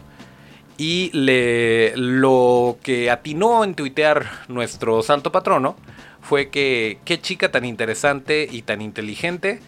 Y 0.78 1.10
le, 1.14 1.96
lo 1.96 2.78
que 2.84 3.10
atinó 3.10 3.64
en 3.64 3.74
tuitear 3.74 4.30
nuestro 4.46 5.02
santo 5.02 5.32
patrono 5.32 5.74
fue 6.20 6.48
que 6.48 7.00
qué 7.04 7.20
chica 7.20 7.50
tan 7.50 7.64
interesante 7.64 8.48
y 8.48 8.62
tan 8.62 8.82
inteligente. 8.82 9.60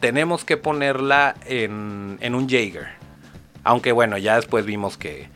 Tenemos 0.00 0.46
que 0.46 0.56
ponerla 0.56 1.34
en, 1.44 2.16
en 2.22 2.34
un 2.34 2.48
Jaeger. 2.48 2.88
Aunque 3.62 3.92
bueno, 3.92 4.16
ya 4.16 4.36
después 4.36 4.64
vimos 4.64 4.96
que 4.96 5.28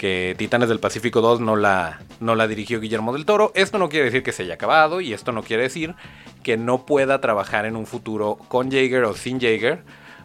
que 0.00 0.34
Titanes 0.38 0.70
del 0.70 0.80
Pacífico 0.80 1.20
2 1.20 1.40
no 1.40 1.56
la, 1.56 2.00
no 2.20 2.34
la 2.34 2.48
dirigió 2.48 2.80
Guillermo 2.80 3.12
del 3.12 3.26
Toro. 3.26 3.52
Esto 3.54 3.76
no 3.76 3.90
quiere 3.90 4.06
decir 4.06 4.22
que 4.22 4.32
se 4.32 4.44
haya 4.44 4.54
acabado 4.54 5.02
y 5.02 5.12
esto 5.12 5.30
no 5.30 5.42
quiere 5.42 5.64
decir 5.64 5.94
que 6.42 6.56
no 6.56 6.86
pueda 6.86 7.20
trabajar 7.20 7.66
en 7.66 7.76
un 7.76 7.84
futuro 7.84 8.38
con 8.48 8.70
Jaeger 8.70 9.04
o 9.04 9.12
sin 9.12 9.38
Jaeger 9.38 9.82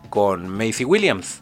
con 0.10 0.48
Macy 0.48 0.86
Williams. 0.86 1.42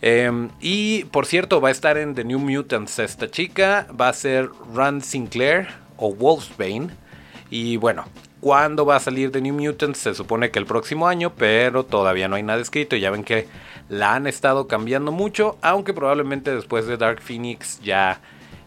Em, 0.00 0.50
y 0.60 1.06
por 1.06 1.26
cierto, 1.26 1.60
va 1.60 1.70
a 1.70 1.72
estar 1.72 1.98
en 1.98 2.14
The 2.14 2.22
New 2.22 2.38
Mutants 2.38 3.00
esta 3.00 3.28
chica. 3.28 3.88
Va 4.00 4.10
a 4.10 4.12
ser 4.12 4.48
Rand 4.72 5.02
Sinclair 5.02 5.66
o 5.96 6.14
Wolfsbane. 6.14 6.90
Y 7.50 7.78
bueno, 7.78 8.04
¿cuándo 8.42 8.84
va 8.84 8.96
a 8.96 9.00
salir 9.00 9.30
The 9.30 9.40
New 9.40 9.54
Mutants? 9.54 10.00
Se 10.00 10.14
supone 10.14 10.50
que 10.50 10.58
el 10.58 10.66
próximo 10.66 11.06
año, 11.06 11.32
pero 11.34 11.84
todavía 11.84 12.28
no 12.28 12.36
hay 12.36 12.42
nada 12.42 12.60
escrito. 12.60 12.96
Ya 12.96 13.10
ven 13.10 13.24
que 13.24 13.48
la 13.88 14.14
han 14.14 14.26
estado 14.26 14.66
cambiando 14.66 15.12
mucho, 15.12 15.56
aunque 15.62 15.94
probablemente 15.94 16.54
después 16.54 16.86
de 16.86 16.98
Dark 16.98 17.22
Phoenix 17.22 17.80
ya, 17.80 18.20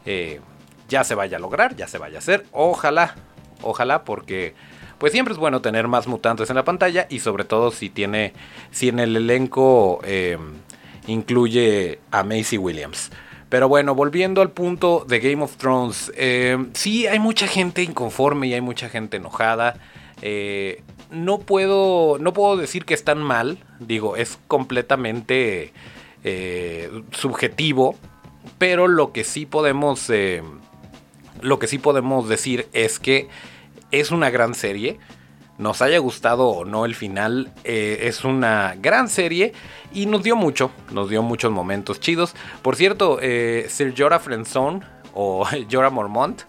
eh, 0.06 0.40
ya 0.88 1.04
se 1.04 1.14
vaya 1.14 1.38
a 1.38 1.40
lograr, 1.40 1.76
ya 1.76 1.88
se 1.88 2.00
vaya 2.00 2.16
a 2.16 2.20
hacer. 2.20 2.46
Ojalá, 2.52 3.16
ojalá, 3.62 4.04
porque 4.06 4.56
pues 4.98 5.12
siempre 5.12 5.34
es 5.34 5.38
bueno 5.38 5.62
tener 5.62 5.90
más 5.90 6.08
mutantes 6.08 6.50
en 6.50 6.56
la 6.56 6.64
pantalla 6.64 7.06
y 7.10 7.20
sobre 7.20 7.44
todo 7.44 7.70
si 7.70 7.90
tiene, 7.90 8.32
si 8.72 8.88
en 8.88 9.00
el 9.00 9.16
elenco 9.18 10.00
eh, 10.06 10.38
incluye 11.06 12.00
a 12.12 12.24
Macy 12.24 12.58
Williams. 12.58 13.12
Pero 13.50 13.68
bueno, 13.70 13.96
volviendo 13.96 14.42
al 14.42 14.52
punto 14.52 15.06
de 15.08 15.20
Game 15.20 15.44
of 15.44 15.58
Thrones, 15.58 16.12
eh, 16.16 16.58
sí 16.74 17.08
hay 17.08 17.20
mucha 17.20 17.48
gente 17.48 17.84
inconforme 17.84 18.48
y 18.48 18.54
hay 18.54 18.62
mucha 18.62 18.90
gente 18.90 19.18
enojada. 19.18 19.76
Eh, 20.22 20.82
no 21.12 21.40
puedo, 21.40 22.18
no 22.20 22.34
puedo 22.34 22.58
decir 22.58 22.86
que 22.86 22.94
están 22.94 23.22
mal, 23.22 23.60
digo, 23.80 24.16
es 24.16 24.40
completamente 24.48 25.74
subjetivo, 27.12 27.96
pero 28.58 28.88
lo 28.88 29.12
que 29.12 29.24
sí 29.24 29.46
podemos, 29.46 30.12
lo 31.42 31.60
que 31.60 31.68
sí 31.68 31.78
podemos 31.78 32.28
decir 32.28 32.68
es 32.74 32.98
que 32.98 33.30
es 33.92 34.12
una 34.12 34.30
gran 34.30 34.56
serie. 34.56 35.00
Nos 35.58 35.82
haya 35.82 36.00
gustado 36.00 36.48
o 36.48 36.66
no 36.66 36.86
el 36.86 36.96
final, 36.96 37.52
eh, 37.64 38.00
es 38.04 38.26
una 38.26 38.76
gran 38.78 39.08
serie 39.08 39.54
y 39.94 40.06
nos 40.06 40.24
dio 40.24 40.36
mucho, 40.36 40.72
nos 40.92 41.10
dio 41.10 41.24
muchos 41.24 41.52
momentos 41.52 42.00
chidos. 42.00 42.36
Por 42.62 42.76
cierto, 42.76 43.20
eh, 43.22 43.68
Sir 43.70 43.94
Jorah 43.98 44.20
Frenzone 44.20 44.82
o 45.14 45.48
Jorah 45.72 45.90
Mormont, 45.90 46.42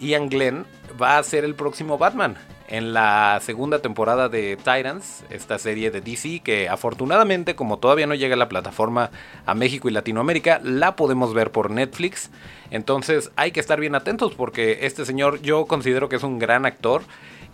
Ian 0.00 0.28
Glenn 0.28 0.64
va 1.00 1.18
a 1.18 1.22
ser 1.22 1.44
el 1.44 1.54
próximo 1.54 1.98
Batman 1.98 2.36
en 2.68 2.92
la 2.92 3.38
segunda 3.42 3.80
temporada 3.80 4.28
de 4.28 4.56
Titans, 4.56 5.24
esta 5.30 5.58
serie 5.58 5.90
de 5.90 6.00
DC 6.00 6.40
que 6.40 6.68
afortunadamente 6.68 7.54
como 7.54 7.78
todavía 7.78 8.06
no 8.06 8.14
llega 8.14 8.34
a 8.34 8.38
la 8.38 8.48
plataforma 8.48 9.10
a 9.44 9.54
México 9.54 9.88
y 9.88 9.92
Latinoamérica, 9.92 10.60
la 10.62 10.96
podemos 10.96 11.34
ver 11.34 11.52
por 11.52 11.70
Netflix. 11.70 12.30
Entonces 12.70 13.30
hay 13.36 13.52
que 13.52 13.60
estar 13.60 13.80
bien 13.80 13.94
atentos 13.94 14.34
porque 14.34 14.80
este 14.82 15.04
señor 15.04 15.40
yo 15.42 15.66
considero 15.66 16.08
que 16.08 16.16
es 16.16 16.22
un 16.22 16.38
gran 16.38 16.66
actor. 16.66 17.02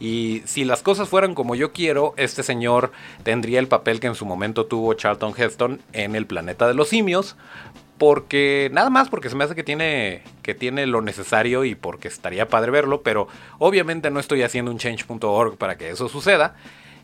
Y 0.01 0.43
si 0.47 0.65
las 0.65 0.83
cosas 0.83 1.09
fueran 1.09 1.35
como 1.35 1.55
yo 1.55 1.73
quiero, 1.73 2.15
este 2.17 2.43
señor 2.43 2.93
tendría 3.23 3.59
el 3.59 3.69
papel 3.69 4.01
que 4.01 4.09
en 4.09 4.15
su 4.15 4.27
momento 4.27 4.67
tuvo 4.67 4.95
Charlton 4.95 5.35
Heston 5.37 5.81
en 5.93 6.17
El 6.17 6.27
Planeta 6.27 6.67
de 6.67 6.75
los 6.75 6.89
Simios, 6.89 7.37
porque 7.99 8.69
nada 8.73 8.91
más 8.91 9.09
porque 9.09 9.31
se 9.31 9.37
me 9.37 9.45
hace 9.45 9.55
que 9.55 9.63
tiene 9.63 10.23
que 10.43 10.55
tiene 10.55 10.87
lo 10.87 11.03
necesario 11.03 11.65
y 11.65 11.75
porque 11.75 12.09
estaría 12.09 12.49
padre 12.49 12.73
verlo, 12.73 13.03
pero 13.03 13.29
obviamente 13.59 14.11
no 14.11 14.19
estoy 14.19 14.43
haciendo 14.43 14.71
un 14.71 14.79
change.org 14.79 15.57
para 15.57 15.79
que 15.79 15.91
eso 15.91 16.09
suceda. 16.09 16.57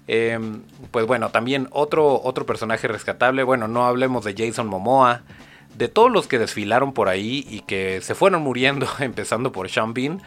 Em, 0.08 0.62
pues 0.90 1.06
bueno, 1.06 1.28
también 1.28 1.68
otro, 1.70 2.20
otro 2.22 2.46
personaje 2.46 2.88
rescatable, 2.88 3.42
bueno, 3.42 3.68
no 3.68 3.86
hablemos 3.86 4.24
de 4.24 4.34
Jason 4.36 4.66
Momoa, 4.66 5.22
de 5.76 5.88
todos 5.88 6.10
los 6.10 6.26
que 6.26 6.38
desfilaron 6.38 6.94
por 6.94 7.08
ahí 7.08 7.46
y 7.48 7.60
que 7.60 8.00
se 8.00 8.14
fueron 8.14 8.42
muriendo, 8.42 8.88
empezando 8.98 9.52
por 9.52 9.68
Sean 9.68 9.92
Bean, 9.92 10.22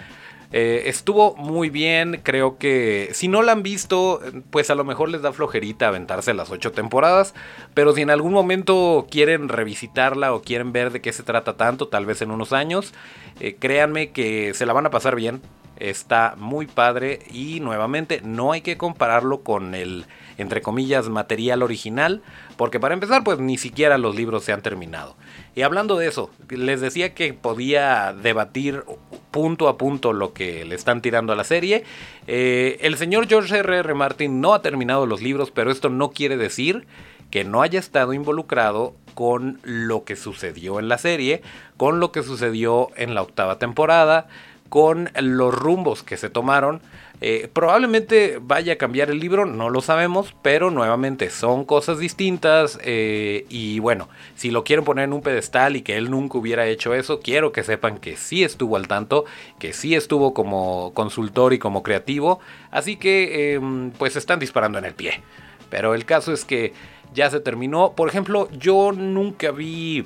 eh, 0.52 0.84
estuvo 0.88 1.36
muy 1.36 1.70
bien, 1.70 2.20
creo 2.24 2.58
que 2.58 3.10
si 3.14 3.28
no 3.30 3.42
la 3.42 3.54
han 3.54 3.64
visto, 3.64 4.20
pues 4.50 4.70
a 4.70 4.76
lo 4.76 4.84
mejor 4.84 5.10
les 5.10 5.22
da 5.22 5.32
flojerita 5.32 5.88
aventarse 5.88 6.34
las 6.34 6.52
ocho 6.52 6.74
temporadas, 6.74 7.34
pero 7.74 7.94
si 7.94 8.02
en 8.02 8.10
algún 8.10 8.34
momento 8.34 9.08
quieren 9.10 9.48
revisitarla 9.48 10.34
o 10.34 10.42
quieren 10.42 10.74
ver 10.74 10.92
de 10.92 11.02
qué 11.02 11.14
se 11.14 11.24
trata 11.24 11.56
tanto, 11.56 11.88
tal 11.88 12.06
vez 12.06 12.22
en 12.22 12.32
unos 12.32 12.52
años, 12.52 12.94
eh, 13.40 13.56
créanme 13.58 14.12
que 14.12 14.54
se 14.54 14.66
la 14.66 14.74
van 14.74 14.86
a 14.86 14.92
pasar 14.92 15.16
bien, 15.16 15.42
está 15.78 16.36
muy 16.38 16.68
padre 16.68 17.20
y 17.32 17.60
nuevamente 17.62 18.22
no 18.22 18.52
hay 18.52 18.62
que 18.62 18.78
compararlo 18.78 19.42
con 19.42 19.74
el 19.74 20.06
entre 20.42 20.62
comillas 20.62 21.10
material 21.10 21.64
original 21.64 22.22
porque 22.58 22.80
para 22.80 22.94
empezar 22.94 23.24
pues 23.24 23.40
ni 23.40 23.58
siquiera 23.58 23.98
los 23.98 24.16
libros 24.16 24.44
se 24.44 24.54
han 24.54 24.62
terminado 24.62 25.16
y 25.56 25.62
hablando 25.62 25.98
de 25.98 26.08
eso 26.08 26.30
les 26.50 26.82
decía 26.82 27.14
que 27.14 27.34
podía 27.34 28.14
debatir 28.14 28.84
punto 29.32 29.70
a 29.70 29.78
punto 29.78 30.14
lo 30.14 30.34
que 30.34 30.66
le 30.66 30.76
están 30.76 31.02
tirando 31.02 31.34
a 31.34 31.36
la 31.36 31.44
serie. 31.44 31.84
Eh, 32.28 32.78
el 32.82 32.98
señor 32.98 33.28
George 33.28 33.58
R. 33.58 33.78
R. 33.78 33.94
Martin 33.94 34.42
no 34.42 34.54
ha 34.54 34.62
terminado 34.62 35.06
los 35.06 35.22
libros, 35.22 35.52
pero 35.52 35.72
esto 35.72 35.90
no 35.90 36.12
quiere 36.12 36.38
decir 36.38 36.86
que 37.32 37.46
no 37.46 37.62
haya 37.62 37.80
estado 37.80 38.14
involucrado 38.14 38.94
con 39.16 39.60
lo 39.64 40.04
que 40.04 40.16
sucedió 40.16 40.80
en 40.80 40.90
la 40.90 40.98
serie, 40.98 41.42
con 41.78 42.00
lo 42.00 42.12
que 42.12 42.24
sucedió 42.24 42.90
en 42.98 43.16
la 43.16 43.22
octava 43.22 43.58
temporada, 43.58 44.28
con 44.70 45.10
los 45.20 45.54
rumbos 45.54 46.04
que 46.04 46.18
se 46.18 46.30
tomaron. 46.30 46.82
Eh, 47.24 47.48
probablemente 47.54 48.40
vaya 48.42 48.74
a 48.74 48.76
cambiar 48.78 49.12
el 49.12 49.20
libro, 49.20 49.46
no 49.46 49.70
lo 49.70 49.82
sabemos, 49.82 50.34
pero 50.42 50.72
nuevamente 50.72 51.30
son 51.30 51.66
cosas 51.66 52.00
distintas 52.00 52.80
eh, 52.84 53.46
y 53.48 53.78
bueno, 53.78 54.10
si 54.34 54.50
lo 54.50 54.64
quieren 54.64 54.84
poner 54.84 55.06
en 55.06 55.14
un 55.14 55.22
pedestal 55.22 55.76
y 55.76 55.84
que 55.84 55.98
él 55.98 56.10
nunca 56.10 56.40
hubiera 56.40 56.66
hecho 56.66 56.96
eso, 56.96 57.20
quiero 57.20 57.52
que 57.52 57.62
sepan 57.64 58.00
que 58.00 58.18
sí 58.18 58.44
estuvo 58.44 58.76
al 58.76 58.88
tanto, 58.88 59.26
que 59.60 59.72
sí 59.72 59.94
estuvo 59.94 60.34
como 60.34 60.96
consultor 60.96 61.54
y 61.54 61.60
como 61.60 61.84
creativo, 61.84 62.40
así 62.72 62.98
que 62.98 63.54
em, 63.54 63.92
pues 63.92 64.16
están 64.16 64.40
disparando 64.40 64.80
en 64.80 64.86
el 64.86 64.96
pie. 64.96 65.22
Pero 65.70 65.94
el 65.94 66.06
caso 66.06 66.34
es 66.34 66.44
que 66.44 66.74
ya 67.14 67.30
se 67.30 67.40
terminó. 67.40 67.94
Por 67.94 68.10
ejemplo, 68.10 68.50
yo 68.52 68.92
nunca 68.94 69.52
vi 69.52 70.06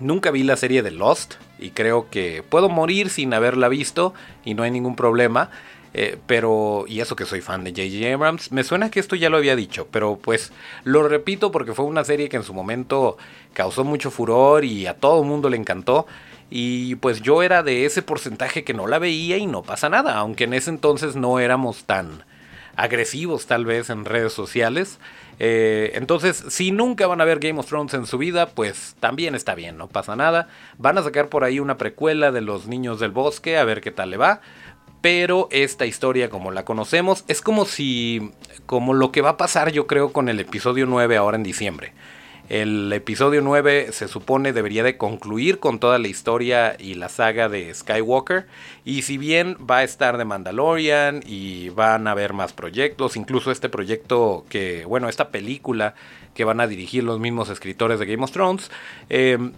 Nunca 0.00 0.30
vi 0.30 0.44
la 0.44 0.56
serie 0.56 0.82
de 0.82 0.92
Lost 0.92 1.34
y 1.58 1.70
creo 1.70 2.08
que 2.08 2.44
puedo 2.48 2.68
morir 2.68 3.10
sin 3.10 3.34
haberla 3.34 3.68
visto 3.68 4.14
y 4.44 4.54
no 4.54 4.62
hay 4.62 4.70
ningún 4.70 4.94
problema. 4.94 5.50
Eh, 5.94 6.18
pero, 6.26 6.84
y 6.86 7.00
eso 7.00 7.16
que 7.16 7.24
soy 7.24 7.40
fan 7.40 7.64
de 7.64 7.70
J.J. 7.70 8.14
Abrams, 8.14 8.52
me 8.52 8.62
suena 8.62 8.90
que 8.90 9.00
esto 9.00 9.16
ya 9.16 9.30
lo 9.30 9.38
había 9.38 9.56
dicho, 9.56 9.88
pero 9.90 10.18
pues 10.20 10.52
lo 10.84 11.08
repito 11.08 11.50
porque 11.50 11.72
fue 11.72 11.86
una 11.86 12.04
serie 12.04 12.28
que 12.28 12.36
en 12.36 12.42
su 12.42 12.52
momento 12.52 13.16
causó 13.54 13.84
mucho 13.84 14.10
furor 14.10 14.64
y 14.64 14.86
a 14.86 14.94
todo 14.94 15.22
el 15.22 15.28
mundo 15.28 15.48
le 15.48 15.56
encantó. 15.56 16.06
Y 16.50 16.94
pues 16.96 17.20
yo 17.20 17.42
era 17.42 17.62
de 17.62 17.84
ese 17.84 18.02
porcentaje 18.02 18.64
que 18.64 18.74
no 18.74 18.86
la 18.86 18.98
veía 18.98 19.36
y 19.36 19.46
no 19.46 19.62
pasa 19.62 19.88
nada, 19.88 20.16
aunque 20.16 20.44
en 20.44 20.54
ese 20.54 20.70
entonces 20.70 21.16
no 21.16 21.40
éramos 21.40 21.84
tan 21.84 22.24
agresivos 22.76 23.46
tal 23.46 23.64
vez 23.64 23.90
en 23.90 24.04
redes 24.04 24.32
sociales. 24.32 24.98
Eh, 25.40 25.92
entonces, 25.94 26.44
si 26.48 26.70
nunca 26.70 27.06
van 27.06 27.20
a 27.20 27.24
ver 27.24 27.40
Game 27.40 27.58
of 27.58 27.66
Thrones 27.66 27.92
en 27.94 28.06
su 28.06 28.18
vida, 28.18 28.46
pues 28.50 28.94
también 29.00 29.34
está 29.34 29.54
bien, 29.54 29.76
no 29.76 29.88
pasa 29.88 30.16
nada. 30.16 30.48
Van 30.78 30.96
a 30.96 31.02
sacar 31.02 31.28
por 31.28 31.44
ahí 31.44 31.60
una 31.60 31.76
precuela 31.76 32.30
de 32.30 32.40
los 32.40 32.66
niños 32.66 33.00
del 33.00 33.10
bosque, 33.10 33.58
a 33.58 33.64
ver 33.64 33.80
qué 33.80 33.90
tal 33.90 34.10
le 34.10 34.16
va. 34.16 34.40
Pero 35.00 35.48
esta 35.50 35.86
historia 35.86 36.28
como 36.28 36.50
la 36.50 36.64
conocemos 36.64 37.24
es 37.28 37.40
como 37.40 37.64
si, 37.64 38.32
como 38.66 38.94
lo 38.94 39.12
que 39.12 39.22
va 39.22 39.30
a 39.30 39.36
pasar 39.36 39.70
yo 39.70 39.86
creo 39.86 40.12
con 40.12 40.28
el 40.28 40.40
episodio 40.40 40.86
9 40.86 41.16
ahora 41.16 41.36
en 41.36 41.44
diciembre. 41.44 41.92
El 42.48 42.90
episodio 42.94 43.42
9 43.42 43.88
se 43.92 44.08
supone 44.08 44.54
debería 44.54 44.82
de 44.82 44.96
concluir 44.96 45.58
con 45.58 45.78
toda 45.78 45.98
la 45.98 46.08
historia 46.08 46.76
y 46.78 46.94
la 46.94 47.10
saga 47.10 47.50
de 47.50 47.74
Skywalker. 47.74 48.46
Y 48.86 49.02
si 49.02 49.18
bien 49.18 49.58
va 49.70 49.78
a 49.78 49.82
estar 49.82 50.16
de 50.16 50.24
Mandalorian 50.24 51.22
y 51.26 51.68
van 51.68 52.06
a 52.08 52.12
haber 52.12 52.32
más 52.32 52.54
proyectos, 52.54 53.16
incluso 53.16 53.50
este 53.50 53.68
proyecto 53.68 54.46
que, 54.48 54.86
bueno, 54.86 55.10
esta 55.10 55.28
película 55.28 55.94
que 56.32 56.44
van 56.44 56.60
a 56.60 56.66
dirigir 56.66 57.04
los 57.04 57.20
mismos 57.20 57.50
escritores 57.50 57.98
de 57.98 58.06
Game 58.06 58.24
of 58.24 58.32
Thrones, 58.32 58.70
em, 59.10 59.52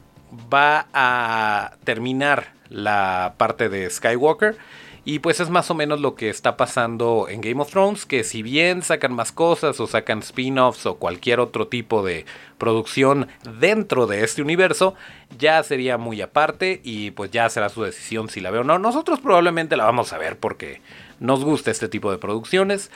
va 0.53 0.89
a 0.93 1.77
terminar 1.85 2.55
la 2.71 3.35
parte 3.37 3.69
de 3.69 3.89
Skywalker. 3.89 4.57
Y 5.05 5.21
pues 5.21 5.41
es 5.41 5.49
más 5.49 5.71
o 5.71 5.75
menos 5.75 6.01
lo 6.01 6.15
que 6.15 6.29
está 6.29 6.57
pasando 6.57 7.27
en 7.29 7.41
Game 7.41 7.61
of 7.63 7.71
Thrones, 7.71 8.05
que 8.05 8.23
si 8.23 8.43
bien 8.43 8.83
sacan 8.83 9.15
más 9.15 9.33
cosas 9.33 9.81
o 9.81 9.87
sacan 9.87 10.19
spin-offs 10.19 10.85
o 10.85 10.97
cualquier 10.97 11.41
otro 11.41 11.69
tipo 11.69 12.05
de 12.05 12.27
producción 12.59 13.29
dentro 13.59 14.07
de 14.07 14.25
este 14.25 14.43
universo, 14.43 14.95
ya 15.39 15.63
sería 15.63 15.97
muy 15.97 16.21
aparte 16.21 16.81
y 16.85 17.13
pues 17.13 17.31
ya 17.31 17.49
será 17.49 17.71
su 17.71 17.83
decisión 17.83 18.29
si 18.29 18.41
la 18.41 18.51
veo 18.51 18.61
o 18.61 18.65
no. 18.65 18.79
Nosotros 18.79 19.21
probablemente 19.21 19.77
la 19.77 19.85
vamos 19.85 20.13
a 20.13 20.19
ver 20.19 20.39
porque 20.39 20.83
nos 21.19 21.45
gusta 21.45 21.71
este 21.71 21.89
tipo 21.89 22.11
de 22.11 22.19
producciones, 22.19 22.91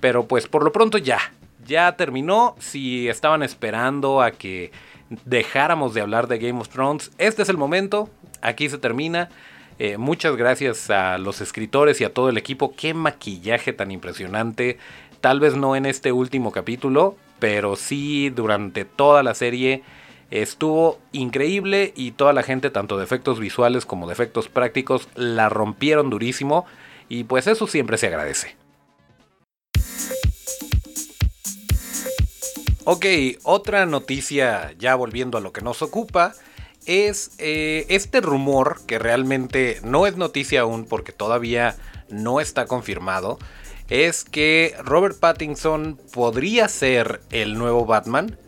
pero 0.00 0.26
pues 0.26 0.46
por 0.46 0.64
lo 0.64 0.72
pronto 0.72 0.96
ya, 0.96 1.18
ya 1.66 1.94
terminó. 1.96 2.56
Si 2.58 3.08
estaban 3.08 3.42
esperando 3.42 4.22
a 4.22 4.30
que 4.30 4.72
dejáramos 5.26 5.92
de 5.92 6.00
hablar 6.00 6.26
de 6.26 6.38
Game 6.38 6.58
of 6.58 6.70
Thrones, 6.70 7.10
este 7.18 7.42
es 7.42 7.50
el 7.50 7.58
momento, 7.58 8.08
aquí 8.40 8.70
se 8.70 8.78
termina. 8.78 9.28
Eh, 9.82 9.96
muchas 9.96 10.36
gracias 10.36 10.90
a 10.90 11.16
los 11.16 11.40
escritores 11.40 12.02
y 12.02 12.04
a 12.04 12.12
todo 12.12 12.28
el 12.28 12.36
equipo. 12.36 12.74
Qué 12.76 12.92
maquillaje 12.92 13.72
tan 13.72 13.90
impresionante. 13.90 14.76
Tal 15.22 15.40
vez 15.40 15.56
no 15.56 15.74
en 15.74 15.86
este 15.86 16.12
último 16.12 16.52
capítulo, 16.52 17.16
pero 17.38 17.76
sí 17.76 18.28
durante 18.28 18.84
toda 18.84 19.22
la 19.22 19.34
serie 19.34 19.82
estuvo 20.30 20.98
increíble 21.12 21.94
y 21.96 22.10
toda 22.10 22.34
la 22.34 22.42
gente, 22.42 22.68
tanto 22.68 22.98
de 22.98 23.04
efectos 23.04 23.40
visuales 23.40 23.86
como 23.86 24.06
de 24.06 24.12
efectos 24.12 24.48
prácticos, 24.48 25.08
la 25.14 25.48
rompieron 25.48 26.10
durísimo 26.10 26.66
y 27.08 27.24
pues 27.24 27.46
eso 27.46 27.66
siempre 27.66 27.96
se 27.96 28.08
agradece. 28.08 28.56
Ok, 32.84 33.06
otra 33.44 33.86
noticia, 33.86 34.74
ya 34.78 34.94
volviendo 34.94 35.38
a 35.38 35.40
lo 35.40 35.54
que 35.54 35.62
nos 35.62 35.80
ocupa, 35.80 36.34
es 36.86 37.32
eh, 37.38 37.86
este 37.88 38.20
rumor 38.20 38.80
que 38.86 38.98
realmente 38.98 39.80
no 39.82 40.06
es 40.06 40.16
noticia 40.16 40.62
aún 40.62 40.84
porque 40.84 41.12
todavía 41.12 41.76
no 42.08 42.40
está 42.40 42.66
confirmado. 42.66 43.38
Es 43.88 44.24
que 44.24 44.76
Robert 44.84 45.18
Pattinson 45.18 45.98
podría 46.12 46.68
ser 46.68 47.20
el 47.30 47.58
nuevo 47.58 47.86
Batman. 47.86 48.38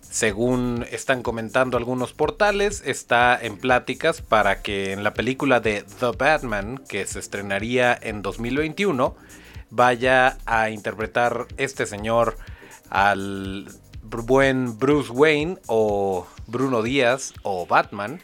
Según 0.00 0.84
están 0.90 1.22
comentando 1.22 1.78
algunos 1.78 2.12
portales, 2.12 2.82
está 2.84 3.38
en 3.40 3.56
pláticas 3.56 4.20
para 4.20 4.60
que 4.60 4.92
en 4.92 5.02
la 5.02 5.14
película 5.14 5.60
de 5.60 5.84
The 6.00 6.10
Batman, 6.18 6.82
que 6.86 7.06
se 7.06 7.18
estrenaría 7.18 7.98
en 8.00 8.20
2021, 8.20 9.16
vaya 9.70 10.36
a 10.44 10.68
interpretar 10.68 11.46
este 11.56 11.86
señor 11.86 12.36
al 12.90 13.68
buen 14.20 14.78
Bruce 14.78 15.10
Wayne 15.10 15.56
o 15.66 16.26
Bruno 16.46 16.82
Díaz 16.82 17.32
o 17.42 17.66
Batman. 17.66 18.20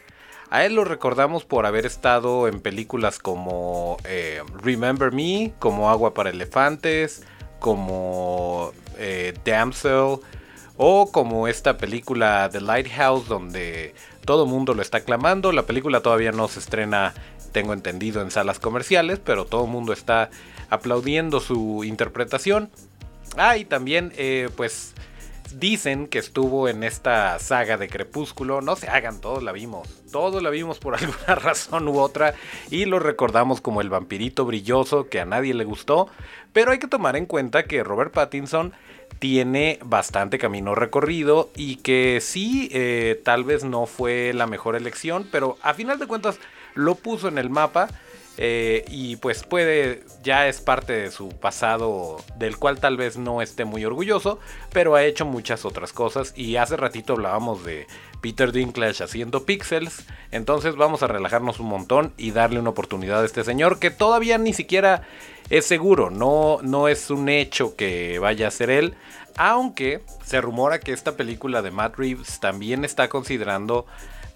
A 0.51 0.65
él 0.65 0.75
lo 0.75 0.85
recordamos 0.85 1.45
por 1.45 1.65
haber 1.65 1.87
estado 1.87 2.49
en 2.49 2.61
películas 2.61 3.19
como 3.19 3.97
eh, 4.05 4.43
Remember 4.63 5.13
Me, 5.13 5.53
como 5.59 5.89
Agua 5.91 6.13
para 6.13 6.31
Elefantes, 6.31 7.23
como 7.59 8.73
eh, 8.99 9.35
Damsel, 9.45 10.19
o 10.77 11.11
como 11.13 11.49
esta 11.49 11.77
película 11.77 12.49
The 12.51 12.61
Lighthouse 12.61 13.29
donde 13.29 13.95
todo 14.25 14.45
el 14.45 14.51
mundo 14.51 14.75
lo 14.75 14.83
está 14.83 14.99
aclamando. 14.99 15.53
La 15.53 15.65
película 15.65 16.01
todavía 16.01 16.33
no 16.33 16.49
se 16.49 16.61
estrena, 16.61 17.13
tengo 17.53 17.73
entendido, 17.73 18.23
en 18.23 18.31
salas 18.31 18.59
comerciales, 18.59 19.19
pero 19.23 19.45
todo 19.45 19.65
el 19.65 19.71
mundo 19.71 19.93
está 19.93 20.31
aplaudiendo 20.71 21.41
su 21.41 21.83
interpretación. 21.85 22.71
Ah, 23.37 23.57
y 23.57 23.65
también, 23.65 24.13
eh, 24.17 24.49
pues, 24.57 24.95
dicen 25.55 26.07
que 26.07 26.19
estuvo 26.19 26.69
en 26.69 26.85
esta 26.85 27.39
saga 27.39 27.77
de 27.77 27.89
Crepúsculo. 27.89 28.61
No 28.61 28.77
se 28.77 28.89
hagan, 28.89 29.21
todos 29.21 29.43
la 29.43 29.53
vimos. 29.53 29.89
Todos 30.11 30.43
la 30.43 30.51
vimos 30.51 30.79
por 30.79 30.95
alguna 30.99 31.35
razón 31.35 31.89
u 31.89 31.99
otra. 31.99 32.35
Y 32.71 32.85
lo 32.85 32.99
recordamos 32.99 33.61
como 33.61 33.81
el 33.81 33.91
vampirito 33.91 34.45
brilloso 34.45 35.09
que 35.09 35.21
a 35.21 35.25
nadie 35.25 35.55
le 35.55 35.65
gustó. 35.65 36.09
Pero 36.53 36.73
hay 36.73 36.79
que 36.79 36.89
tomar 36.89 37.17
en 37.17 37.27
cuenta 37.27 37.65
que 37.65 37.85
Robert 37.85 38.13
Pattinson 38.13 38.73
tiene 39.19 39.79
bastante 39.85 40.39
camino 40.39 40.75
recorrido 40.75 41.51
y 41.57 41.77
que 41.77 42.21
sí, 42.21 42.69
eh, 42.73 43.21
tal 43.25 43.45
vez 43.45 43.65
no 43.65 43.87
fue 43.87 44.33
la 44.35 44.47
mejor 44.47 44.77
elección, 44.77 45.27
pero 45.31 45.57
a 45.63 45.75
final 45.75 45.99
de 45.99 46.07
cuentas 46.07 46.39
lo 46.75 46.95
puso 46.95 47.29
en 47.29 47.39
el 47.39 47.51
mapa 47.51 47.89
eh, 48.41 48.85
y 48.89 49.17
pues 49.17 49.43
puede, 49.43 50.05
ya 50.23 50.47
es 50.47 50.61
parte 50.61 50.93
de 50.93 51.11
su 51.11 51.29
pasado 51.29 52.19
del 52.37 52.57
cual 52.57 52.79
tal 52.79 52.97
vez 52.97 53.19
no 53.19 53.43
esté 53.43 53.65
muy 53.65 53.85
orgulloso, 53.85 54.39
pero 54.73 54.95
ha 54.95 55.03
hecho 55.05 55.27
muchas 55.27 55.65
otras 55.65 55.93
cosas. 55.93 56.33
Y 56.37 56.55
hace 56.55 56.77
ratito 56.77 57.15
hablábamos 57.15 57.65
de 57.65 57.89
Peter 58.21 58.53
Dinklage 58.53 59.03
haciendo 59.03 59.45
pixels, 59.45 60.05
entonces 60.31 60.77
vamos 60.77 61.03
a 61.03 61.09
relajarnos 61.09 61.59
un 61.59 61.67
montón 61.67 62.13
y 62.17 62.31
darle 62.31 62.61
una 62.61 62.71
oportunidad 62.71 63.23
a 63.23 63.27
este 63.27 63.43
señor 63.43 63.81
que 63.81 63.91
todavía 63.91 64.39
ni 64.39 64.53
siquiera 64.53 65.03
es 65.51 65.67
seguro, 65.67 66.11
no, 66.11 66.59
no 66.63 66.87
es 66.87 67.11
un 67.11 67.29
hecho 67.29 67.75
que 67.75 68.21
vaya 68.21 68.49
a 68.49 68.53
ser 68.53 68.71
él, 68.71 68.95
aunque 69.37 70.03
se 70.25 70.41
rumora 70.41 70.79
que 70.79 70.93
esta 70.93 71.17
película 71.17 71.63
de 71.63 71.73
Matt 71.73 71.97
Reeves 71.97 72.39
también 72.39 72.85
está 72.85 73.09
considerando 73.09 73.87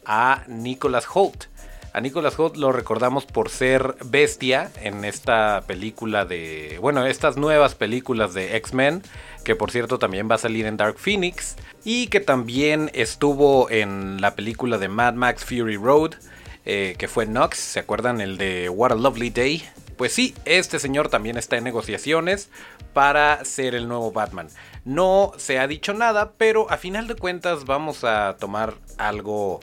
a 0.04 0.42
Nicholas 0.48 1.06
Holt. 1.12 1.51
A 1.94 2.00
Nicholas 2.00 2.38
Holt 2.38 2.56
lo 2.56 2.72
recordamos 2.72 3.26
por 3.26 3.50
ser 3.50 3.96
bestia 4.06 4.70
en 4.80 5.04
esta 5.04 5.62
película 5.66 6.24
de. 6.24 6.78
Bueno, 6.80 7.04
estas 7.04 7.36
nuevas 7.36 7.74
películas 7.74 8.32
de 8.32 8.56
X-Men. 8.56 9.02
Que 9.44 9.56
por 9.56 9.70
cierto 9.70 9.98
también 9.98 10.26
va 10.30 10.36
a 10.36 10.38
salir 10.38 10.64
en 10.64 10.78
Dark 10.78 10.98
Phoenix. 10.98 11.56
Y 11.84 12.06
que 12.06 12.20
también 12.20 12.90
estuvo 12.94 13.68
en 13.68 14.22
la 14.22 14.34
película 14.34 14.78
de 14.78 14.88
Mad 14.88 15.14
Max 15.14 15.44
Fury 15.44 15.76
Road. 15.76 16.14
Eh, 16.64 16.94
que 16.96 17.08
fue 17.08 17.26
Nox. 17.26 17.58
¿Se 17.58 17.80
acuerdan? 17.80 18.22
El 18.22 18.38
de 18.38 18.70
What 18.70 18.92
a 18.92 18.94
Lovely 18.94 19.28
Day. 19.28 19.62
Pues 19.98 20.14
sí, 20.14 20.34
este 20.46 20.78
señor 20.78 21.10
también 21.10 21.36
está 21.36 21.58
en 21.58 21.64
negociaciones 21.64 22.48
para 22.94 23.44
ser 23.44 23.74
el 23.74 23.86
nuevo 23.86 24.12
Batman. 24.12 24.48
No 24.86 25.32
se 25.36 25.58
ha 25.58 25.66
dicho 25.66 25.92
nada, 25.92 26.32
pero 26.38 26.70
a 26.70 26.78
final 26.78 27.06
de 27.06 27.16
cuentas 27.16 27.66
vamos 27.66 28.02
a 28.02 28.36
tomar 28.38 28.74
algo 28.96 29.60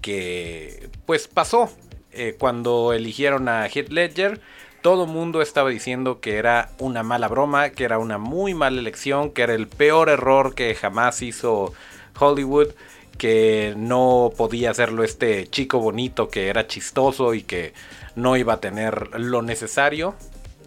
que 0.00 0.90
pues 1.06 1.28
pasó 1.28 1.70
eh, 2.12 2.36
cuando 2.38 2.92
eligieron 2.92 3.48
a 3.48 3.66
Heath 3.66 3.90
Ledger. 3.90 4.40
Todo 4.82 5.04
el 5.04 5.10
mundo 5.10 5.42
estaba 5.42 5.70
diciendo 5.70 6.20
que 6.20 6.36
era 6.36 6.70
una 6.78 7.02
mala 7.02 7.28
broma, 7.28 7.70
que 7.70 7.84
era 7.84 7.98
una 7.98 8.18
muy 8.18 8.54
mala 8.54 8.78
elección, 8.78 9.30
que 9.30 9.42
era 9.42 9.54
el 9.54 9.66
peor 9.66 10.08
error 10.08 10.54
que 10.54 10.74
jamás 10.74 11.20
hizo 11.22 11.72
Hollywood, 12.18 12.68
que 13.18 13.74
no 13.76 14.32
podía 14.36 14.70
hacerlo 14.70 15.02
este 15.02 15.48
chico 15.48 15.80
bonito 15.80 16.28
que 16.28 16.48
era 16.48 16.66
chistoso 16.66 17.34
y 17.34 17.42
que 17.42 17.72
no 18.14 18.36
iba 18.36 18.54
a 18.54 18.60
tener 18.60 19.18
lo 19.20 19.42
necesario. 19.42 20.14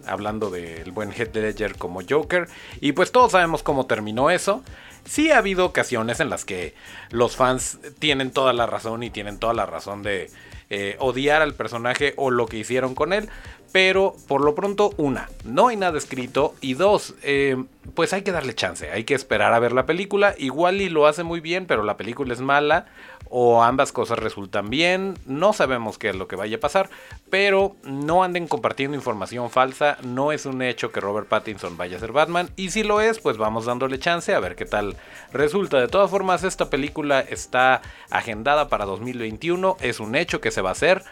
Hablando 0.06 0.50
del 0.50 0.90
buen 0.90 1.12
Heath 1.12 1.34
Ledger 1.34 1.76
como 1.76 2.00
Joker. 2.08 2.48
Y 2.80 2.92
pues 2.92 3.12
todos 3.12 3.32
sabemos 3.32 3.62
cómo 3.62 3.86
terminó 3.86 4.30
eso 4.30 4.62
sí 5.04 5.30
ha 5.30 5.38
habido 5.38 5.64
ocasiones 5.64 6.20
en 6.20 6.30
las 6.30 6.44
que 6.44 6.74
los 7.10 7.36
fans 7.36 7.78
tienen 7.98 8.30
toda 8.30 8.52
la 8.52 8.66
razón 8.66 9.02
y 9.02 9.10
tienen 9.10 9.38
toda 9.38 9.54
la 9.54 9.66
razón 9.66 10.02
de 10.02 10.30
eh, 10.70 10.96
odiar 11.00 11.42
al 11.42 11.54
personaje 11.54 12.14
o 12.16 12.30
lo 12.30 12.46
que 12.46 12.56
hicieron 12.58 12.94
con 12.94 13.12
él. 13.12 13.28
Pero 13.72 14.14
por 14.28 14.42
lo 14.42 14.54
pronto, 14.54 14.92
una, 14.98 15.30
no 15.44 15.68
hay 15.68 15.76
nada 15.76 15.98
escrito. 15.98 16.54
Y 16.60 16.74
dos, 16.74 17.14
eh, 17.22 17.64
pues 17.94 18.12
hay 18.12 18.22
que 18.22 18.32
darle 18.32 18.54
chance. 18.54 18.90
Hay 18.90 19.04
que 19.04 19.14
esperar 19.14 19.54
a 19.54 19.58
ver 19.58 19.72
la 19.72 19.86
película. 19.86 20.34
Igual 20.38 20.80
y 20.80 20.88
lo 20.88 21.06
hace 21.06 21.22
muy 21.22 21.40
bien, 21.40 21.66
pero 21.66 21.82
la 21.82 21.96
película 21.96 22.32
es 22.34 22.40
mala 22.40 22.86
o 23.34 23.62
ambas 23.62 23.92
cosas 23.92 24.18
resultan 24.18 24.68
bien, 24.68 25.18
no 25.24 25.54
sabemos 25.54 25.96
qué 25.96 26.10
es 26.10 26.16
lo 26.16 26.28
que 26.28 26.36
vaya 26.36 26.58
a 26.58 26.60
pasar, 26.60 26.90
pero 27.30 27.74
no 27.82 28.22
anden 28.22 28.46
compartiendo 28.46 28.94
información 28.94 29.48
falsa, 29.48 29.96
no 30.02 30.32
es 30.32 30.44
un 30.44 30.60
hecho 30.60 30.92
que 30.92 31.00
Robert 31.00 31.28
Pattinson 31.28 31.78
vaya 31.78 31.96
a 31.96 32.00
ser 32.00 32.12
Batman, 32.12 32.50
y 32.56 32.72
si 32.72 32.82
lo 32.82 33.00
es, 33.00 33.20
pues 33.20 33.38
vamos 33.38 33.64
dándole 33.64 33.98
chance 33.98 34.34
a 34.34 34.40
ver 34.40 34.54
qué 34.54 34.66
tal 34.66 34.96
resulta. 35.32 35.80
De 35.80 35.88
todas 35.88 36.10
formas, 36.10 36.44
esta 36.44 36.68
película 36.68 37.20
está 37.20 37.80
agendada 38.10 38.68
para 38.68 38.84
2021, 38.84 39.78
es 39.80 39.98
un 39.98 40.14
hecho 40.14 40.42
que 40.42 40.50
se 40.50 40.60
va 40.60 40.68
a 40.68 40.72
hacer, 40.72 41.02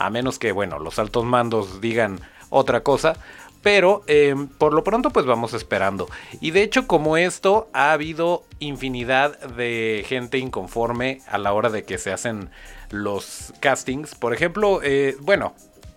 a 0.00 0.10
menos 0.10 0.38
que, 0.38 0.52
bueno, 0.52 0.78
los 0.78 0.98
altos 0.98 1.24
mandos 1.24 1.80
digan 1.80 2.20
otra 2.48 2.82
cosa, 2.82 3.16
pero 3.62 4.02
eh, 4.06 4.34
por 4.56 4.72
lo 4.72 4.82
pronto 4.82 5.10
pues 5.10 5.26
vamos 5.26 5.52
esperando. 5.52 6.08
Y 6.40 6.52
de 6.52 6.62
hecho 6.62 6.86
como 6.86 7.18
esto 7.18 7.68
ha 7.74 7.92
habido 7.92 8.44
infinidad 8.58 9.38
de 9.40 10.04
gente 10.06 10.38
inconforme 10.38 11.20
a 11.28 11.36
la 11.36 11.52
hora 11.52 11.68
de 11.68 11.84
que 11.84 11.98
se 11.98 12.12
hacen 12.12 12.48
los 12.90 13.52
castings. 13.60 14.14
Por 14.14 14.32
ejemplo, 14.32 14.80
eh, 14.82 15.16
bueno, 15.20 15.52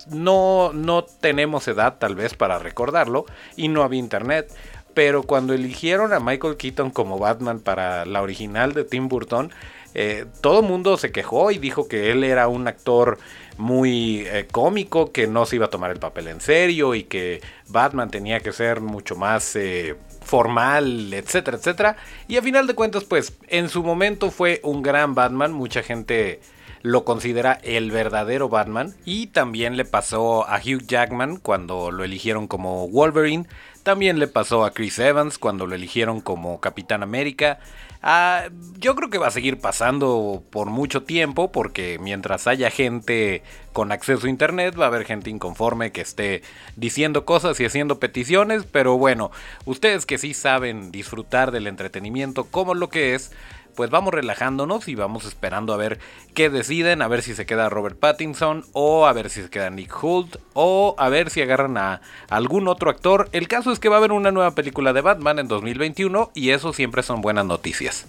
no, 0.09 0.71
no 0.73 1.03
tenemos 1.03 1.67
edad 1.69 1.95
tal 1.97 2.15
vez 2.15 2.33
para 2.33 2.59
recordarlo 2.59 3.25
y 3.55 3.69
no 3.69 3.83
había 3.83 3.99
internet. 3.99 4.53
Pero 4.93 5.23
cuando 5.23 5.53
eligieron 5.53 6.13
a 6.13 6.19
Michael 6.19 6.57
Keaton 6.57 6.91
como 6.91 7.17
Batman 7.17 7.59
para 7.59 8.05
la 8.05 8.21
original 8.21 8.73
de 8.73 8.83
Tim 8.83 9.07
Burton, 9.07 9.51
eh, 9.93 10.25
todo 10.41 10.61
mundo 10.61 10.97
se 10.97 11.11
quejó 11.11 11.51
y 11.51 11.57
dijo 11.57 11.87
que 11.87 12.11
él 12.11 12.23
era 12.23 12.47
un 12.47 12.67
actor 12.67 13.17
muy 13.57 14.25
eh, 14.27 14.47
cómico, 14.51 15.11
que 15.11 15.27
no 15.27 15.45
se 15.45 15.57
iba 15.57 15.65
a 15.65 15.69
tomar 15.69 15.91
el 15.91 15.99
papel 15.99 16.27
en 16.27 16.41
serio 16.41 16.95
y 16.95 17.03
que 17.03 17.41
Batman 17.67 18.09
tenía 18.09 18.39
que 18.39 18.51
ser 18.51 18.81
mucho 18.81 19.15
más 19.15 19.55
eh, 19.55 19.95
formal, 20.21 21.13
etcétera, 21.13 21.57
etcétera. 21.57 21.97
Y 22.27 22.37
a 22.37 22.41
final 22.41 22.67
de 22.67 22.75
cuentas, 22.75 23.03
pues 23.03 23.33
en 23.47 23.69
su 23.69 23.83
momento 23.83 24.31
fue 24.31 24.59
un 24.63 24.81
gran 24.81 25.13
Batman, 25.15 25.53
mucha 25.53 25.83
gente 25.83 26.39
lo 26.83 27.05
considera 27.05 27.59
el 27.63 27.91
verdadero 27.91 28.49
Batman. 28.49 28.93
Y 29.05 29.27
también 29.27 29.77
le 29.77 29.85
pasó 29.85 30.47
a 30.47 30.57
Hugh 30.57 30.85
Jackman 30.85 31.37
cuando 31.37 31.91
lo 31.91 32.03
eligieron 32.03 32.47
como 32.47 32.87
Wolverine. 32.89 33.47
También 33.83 34.19
le 34.19 34.27
pasó 34.27 34.63
a 34.63 34.71
Chris 34.71 34.99
Evans 34.99 35.37
cuando 35.37 35.65
lo 35.65 35.75
eligieron 35.75 36.21
como 36.21 36.59
Capitán 36.59 37.01
América. 37.01 37.59
Ah, 38.05 38.49
yo 38.79 38.95
creo 38.95 39.09
que 39.09 39.17
va 39.17 39.27
a 39.27 39.31
seguir 39.31 39.59
pasando 39.59 40.43
por 40.49 40.69
mucho 40.69 41.03
tiempo 41.03 41.53
porque 41.53 41.99
mientras 41.99 42.47
haya 42.47 42.69
gente 42.69 43.43
con 43.71 43.93
acceso 43.93 44.27
a 44.27 44.29
internet 44.29 44.77
va 44.77 44.83
a 44.83 44.87
haber 44.89 45.05
gente 45.05 45.29
inconforme 45.29 45.93
que 45.93 46.01
esté 46.01 46.41
diciendo 46.75 47.23
cosas 47.23 47.57
y 47.61 47.65
haciendo 47.65 47.99
peticiones, 47.99 48.65
pero 48.69 48.97
bueno, 48.97 49.31
ustedes 49.63 50.05
que 50.05 50.17
sí 50.17 50.33
saben 50.33 50.91
disfrutar 50.91 51.51
del 51.51 51.65
entretenimiento 51.65 52.43
como 52.43 52.73
lo 52.73 52.89
que 52.89 53.15
es, 53.15 53.31
pues 53.75 53.89
vamos 53.89 54.13
relajándonos 54.13 54.87
y 54.87 54.95
vamos 54.95 55.25
esperando 55.25 55.73
a 55.73 55.77
ver 55.77 55.99
qué 56.33 56.49
deciden, 56.49 57.01
a 57.01 57.07
ver 57.07 57.21
si 57.21 57.35
se 57.35 57.45
queda 57.45 57.69
Robert 57.69 57.99
Pattinson 57.99 58.65
o 58.73 59.05
a 59.05 59.13
ver 59.13 59.29
si 59.29 59.41
se 59.41 59.49
queda 59.49 59.69
Nick 59.69 59.93
Hoult 60.01 60.37
o 60.53 60.95
a 60.97 61.09
ver 61.09 61.29
si 61.29 61.41
agarran 61.41 61.77
a 61.77 62.01
algún 62.29 62.67
otro 62.67 62.89
actor. 62.89 63.29
El 63.31 63.47
caso 63.47 63.71
es 63.71 63.79
que 63.79 63.89
va 63.89 63.95
a 63.95 63.99
haber 63.99 64.11
una 64.11 64.31
nueva 64.31 64.51
película 64.51 64.93
de 64.93 65.01
Batman 65.01 65.39
en 65.39 65.47
2021 65.47 66.31
y 66.33 66.49
eso 66.51 66.73
siempre 66.73 67.03
son 67.03 67.21
buenas 67.21 67.45
noticias. 67.45 68.07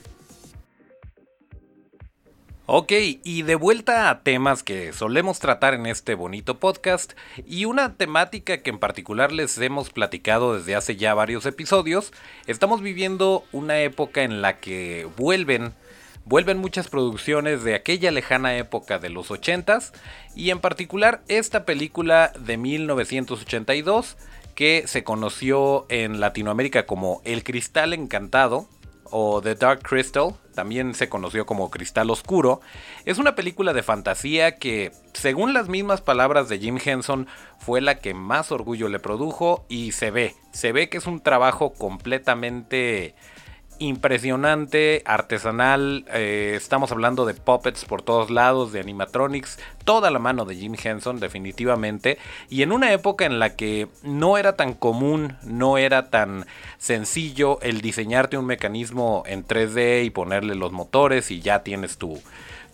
Ok, 2.66 2.92
y 3.22 3.42
de 3.42 3.56
vuelta 3.56 4.08
a 4.08 4.22
temas 4.22 4.62
que 4.62 4.94
solemos 4.94 5.38
tratar 5.38 5.74
en 5.74 5.84
este 5.84 6.14
bonito 6.14 6.58
podcast, 6.58 7.12
y 7.46 7.66
una 7.66 7.92
temática 7.92 8.62
que 8.62 8.70
en 8.70 8.78
particular 8.78 9.32
les 9.32 9.58
hemos 9.58 9.90
platicado 9.90 10.56
desde 10.56 10.74
hace 10.74 10.96
ya 10.96 11.12
varios 11.12 11.44
episodios, 11.44 12.10
estamos 12.46 12.80
viviendo 12.80 13.44
una 13.52 13.80
época 13.80 14.22
en 14.22 14.40
la 14.40 14.60
que 14.60 15.06
vuelven, 15.18 15.74
vuelven 16.24 16.56
muchas 16.56 16.88
producciones 16.88 17.64
de 17.64 17.74
aquella 17.74 18.10
lejana 18.10 18.56
época 18.56 18.98
de 18.98 19.10
los 19.10 19.30
80s, 19.30 19.92
y 20.34 20.48
en 20.48 20.60
particular 20.60 21.20
esta 21.28 21.66
película 21.66 22.32
de 22.38 22.56
1982, 22.56 24.16
que 24.54 24.84
se 24.86 25.04
conoció 25.04 25.84
en 25.90 26.18
Latinoamérica 26.18 26.86
como 26.86 27.20
El 27.26 27.44
Cristal 27.44 27.92
Encantado, 27.92 28.70
o 29.16 29.40
The 29.40 29.54
Dark 29.54 29.82
Crystal, 29.82 30.34
también 30.56 30.92
se 30.92 31.08
conoció 31.08 31.46
como 31.46 31.70
Cristal 31.70 32.10
Oscuro, 32.10 32.60
es 33.04 33.18
una 33.18 33.36
película 33.36 33.72
de 33.72 33.84
fantasía 33.84 34.56
que, 34.56 34.90
según 35.12 35.54
las 35.54 35.68
mismas 35.68 36.00
palabras 36.00 36.48
de 36.48 36.58
Jim 36.58 36.80
Henson, 36.84 37.28
fue 37.60 37.80
la 37.80 38.00
que 38.00 38.12
más 38.12 38.50
orgullo 38.50 38.88
le 38.88 38.98
produjo 38.98 39.66
y 39.68 39.92
se 39.92 40.10
ve, 40.10 40.34
se 40.50 40.72
ve 40.72 40.88
que 40.88 40.98
es 40.98 41.06
un 41.06 41.20
trabajo 41.20 41.74
completamente 41.74 43.14
impresionante, 43.78 45.02
artesanal. 45.04 46.04
Eh, 46.12 46.54
estamos 46.56 46.92
hablando 46.92 47.26
de 47.26 47.34
puppets 47.34 47.84
por 47.84 48.02
todos 48.02 48.30
lados, 48.30 48.72
de 48.72 48.80
animatronics, 48.80 49.58
toda 49.84 50.10
la 50.10 50.18
mano 50.18 50.44
de 50.44 50.56
Jim 50.56 50.74
Henson, 50.82 51.20
definitivamente. 51.20 52.18
Y 52.48 52.62
en 52.62 52.72
una 52.72 52.92
época 52.92 53.26
en 53.26 53.38
la 53.38 53.56
que 53.56 53.88
no 54.02 54.38
era 54.38 54.56
tan 54.56 54.74
común, 54.74 55.36
no 55.42 55.78
era 55.78 56.10
tan 56.10 56.46
sencillo 56.78 57.58
el 57.62 57.80
diseñarte 57.80 58.38
un 58.38 58.46
mecanismo 58.46 59.22
en 59.26 59.46
3D 59.46 60.04
y 60.04 60.10
ponerle 60.10 60.54
los 60.54 60.72
motores 60.72 61.30
y 61.30 61.40
ya 61.40 61.62
tienes 61.62 61.98
tu 61.98 62.20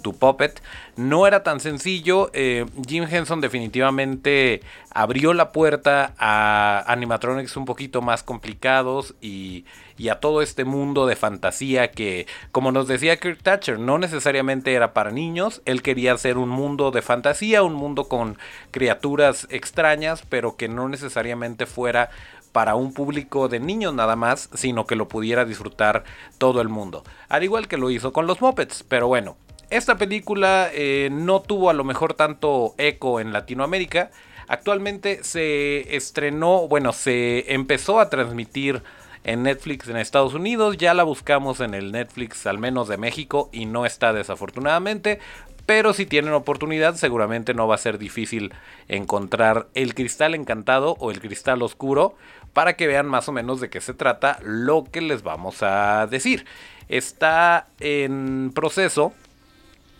tu 0.01 0.15
puppet. 0.15 0.63
No 0.97 1.27
era 1.27 1.43
tan 1.43 1.61
sencillo. 1.61 2.31
Eh, 2.33 2.67
Jim 2.87 3.07
Henson 3.11 3.41
definitivamente 3.41 4.63
abrió 4.93 5.33
la 5.35 5.53
puerta 5.53 6.15
a 6.19 6.85
animatronics 6.87 7.57
un 7.57 7.65
poquito 7.65 8.03
más 8.03 8.23
complicados 8.23 9.15
y, 9.21 9.65
y, 9.97 10.09
a 10.09 10.21
todo 10.21 10.43
este 10.43 10.65
mundo 10.65 11.07
de 11.07 11.15
fantasía 11.15 11.91
que, 11.93 12.27
como 12.51 12.73
nos 12.73 12.89
decía 12.89 13.19
Kirk 13.19 13.43
Thatcher, 13.43 13.79
no 13.79 13.99
necesariamente 13.99 14.75
era 14.75 14.93
para 14.93 15.11
niños. 15.11 15.63
Él 15.65 15.83
quería 15.83 16.13
hacer 16.13 16.39
un 16.39 16.49
mundo 16.49 16.91
de 16.91 17.03
fantasía, 17.03 17.63
un 17.63 17.75
mundo 17.75 18.09
con 18.09 18.37
criaturas 18.71 19.47
extrañas, 19.51 20.25
pero 20.29 20.57
que 20.57 20.69
no 20.69 20.89
necesariamente 20.89 21.67
fuera 21.67 22.11
para 22.53 22.75
un 22.75 22.93
público 22.93 23.49
de 23.49 23.61
niños 23.61 23.95
nada 23.95 24.17
más, 24.17 24.51
sino 24.55 24.87
que 24.87 24.97
lo 24.97 25.09
pudiera 25.09 25.45
disfrutar 25.45 26.05
todo 26.39 26.61
el 26.61 26.69
mundo. 26.69 27.05
Al 27.29 27.45
igual 27.45 27.69
que 27.69 27.77
lo 27.77 27.91
hizo 27.91 28.13
con 28.13 28.27
los 28.27 28.41
Muppets, 28.41 28.85
pero 28.89 29.09
bueno, 29.09 29.37
esta 29.71 29.97
película 29.97 30.69
eh, 30.73 31.09
no 31.13 31.41
tuvo 31.41 31.71
a 31.71 31.75
lo 31.75 31.85
mejor 31.85 32.15
tanto 32.15 32.75
eco 32.77 33.21
en 33.21 33.33
Latinoamérica. 33.33 34.11
Actualmente 34.49 35.23
se 35.23 35.95
estrenó, 35.97 36.67
bueno, 36.67 36.93
se 36.93 37.53
empezó 37.55 38.01
a 38.01 38.11
transmitir 38.11 38.83
en 39.23 39.45
Netflix 39.45 39.89
en 39.89 39.97
Estados 39.97 40.35
Unidos. 40.35 40.77
Ya 40.77 40.93
la 40.93 41.05
buscamos 41.05 41.61
en 41.61 41.75
el 41.75 41.93
Netflix 41.93 42.47
al 42.47 42.59
menos 42.59 42.89
de 42.89 42.97
México 42.97 43.49
y 43.53 43.67
no 43.67 43.87
está 43.87 44.13
desafortunadamente. 44.13 45.21
Pero 45.67 45.93
si 45.93 46.05
tienen 46.05 46.33
oportunidad 46.33 46.97
seguramente 46.97 47.55
no 47.55 47.69
va 47.69 47.77
a 47.77 47.79
ser 47.79 47.99
difícil 47.99 48.53
encontrar 48.89 49.69
el 49.75 49.95
cristal 49.95 50.35
encantado 50.35 50.97
o 50.99 51.13
el 51.13 51.21
cristal 51.21 51.63
oscuro 51.63 52.17
para 52.53 52.75
que 52.75 52.89
vean 52.89 53.07
más 53.07 53.29
o 53.29 53.33
menos 53.33 53.61
de 53.61 53.71
qué 53.71 53.81
se 53.81 53.95
trata 53.95 54.41
lo 54.43 54.83
que 54.83 55.01
les 55.01 55.23
vamos 55.23 55.63
a 55.63 56.09
decir. 56.09 56.45
Está 56.89 57.69
en 57.79 58.51
proceso 58.53 59.13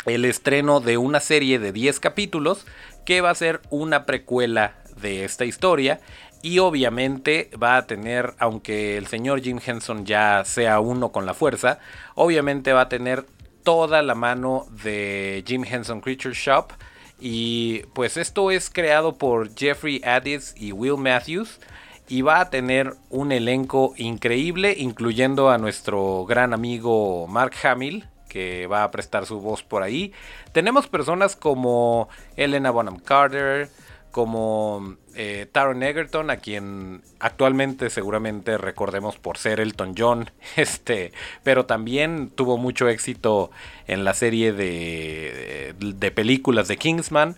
el 0.07 0.25
estreno 0.25 0.81
de 0.81 0.97
una 0.97 1.21
serie 1.21 1.59
de 1.59 1.73
10 1.73 2.01
capítulos 2.01 2.67
que 3.05 3.21
va 3.21 3.31
a 3.31 3.35
ser 3.35 3.61
una 3.71 4.05
precuela 4.05 4.77
de 5.01 5.25
esta 5.25 5.45
historia. 5.45 6.01
Y 6.43 6.59
obviamente 6.59 7.51
va 7.63 7.77
a 7.77 7.87
tener, 7.87 8.35
aunque 8.39 8.97
el 8.97 9.07
señor 9.07 9.43
Jim 9.43 9.61
Henson 9.65 10.07
ya 10.07 10.43
sea 10.47 10.81
uno 10.81 11.13
con 11.13 11.27
la 11.27 11.35
fuerza, 11.35 11.79
obviamente 12.15 12.73
va 12.73 12.83
a 12.83 12.89
tener 12.89 13.27
toda 13.63 14.01
la 14.03 14.15
mano 14.15 14.67
de 14.83 15.45
Jim 15.47 15.65
Henson 15.65 16.01
Creature 16.01 16.35
Shop. 16.35 16.73
Y 17.21 17.81
pues 17.93 18.17
esto 18.17 18.51
es 18.51 18.71
creado 18.71 19.19
por 19.19 19.55
Jeffrey 19.55 20.01
Addis 20.03 20.55
y 20.57 20.73
Will 20.73 20.97
Matthews. 20.97 21.61
Y 22.09 22.23
va 22.23 22.41
a 22.41 22.51
tener 22.51 22.95
un 23.11 23.33
elenco 23.33 23.93
increíble 23.97 24.75
incluyendo 24.77 25.51
a 25.51 25.59
nuestro 25.59 26.25
gran 26.25 26.55
amigo 26.55 27.27
Mark 27.29 27.53
Hamill 27.63 28.09
que 28.31 28.67
va 28.67 28.85
a 28.85 28.91
prestar 28.91 29.27
su 29.27 29.41
voz 29.41 29.63
por 29.63 29.83
ahí. 29.83 30.15
Tenemos 30.53 30.87
personas 30.87 31.37
como 31.37 32.09
Elena 32.37 32.71
Bonham 32.71 32.99
Carter, 32.99 33.69
como 34.11 34.97
eh, 35.15 35.47
Taron 35.51 35.83
Egerton, 35.83 36.31
a 36.31 36.37
quien 36.37 37.03
actualmente 37.19 37.91
seguramente 37.91 38.57
recordemos 38.57 39.19
por 39.19 39.37
ser 39.37 39.61
Elton 39.61 39.95
John, 39.97 40.31
este, 40.57 41.13
pero 41.43 41.67
también 41.67 42.31
tuvo 42.31 42.57
mucho 42.57 42.89
éxito 42.89 43.51
en 43.87 44.05
la 44.05 44.15
serie 44.15 44.53
de, 44.53 45.75
de, 45.79 46.11
películas 46.11 46.69
de 46.69 46.77
Kingsman, 46.77 47.37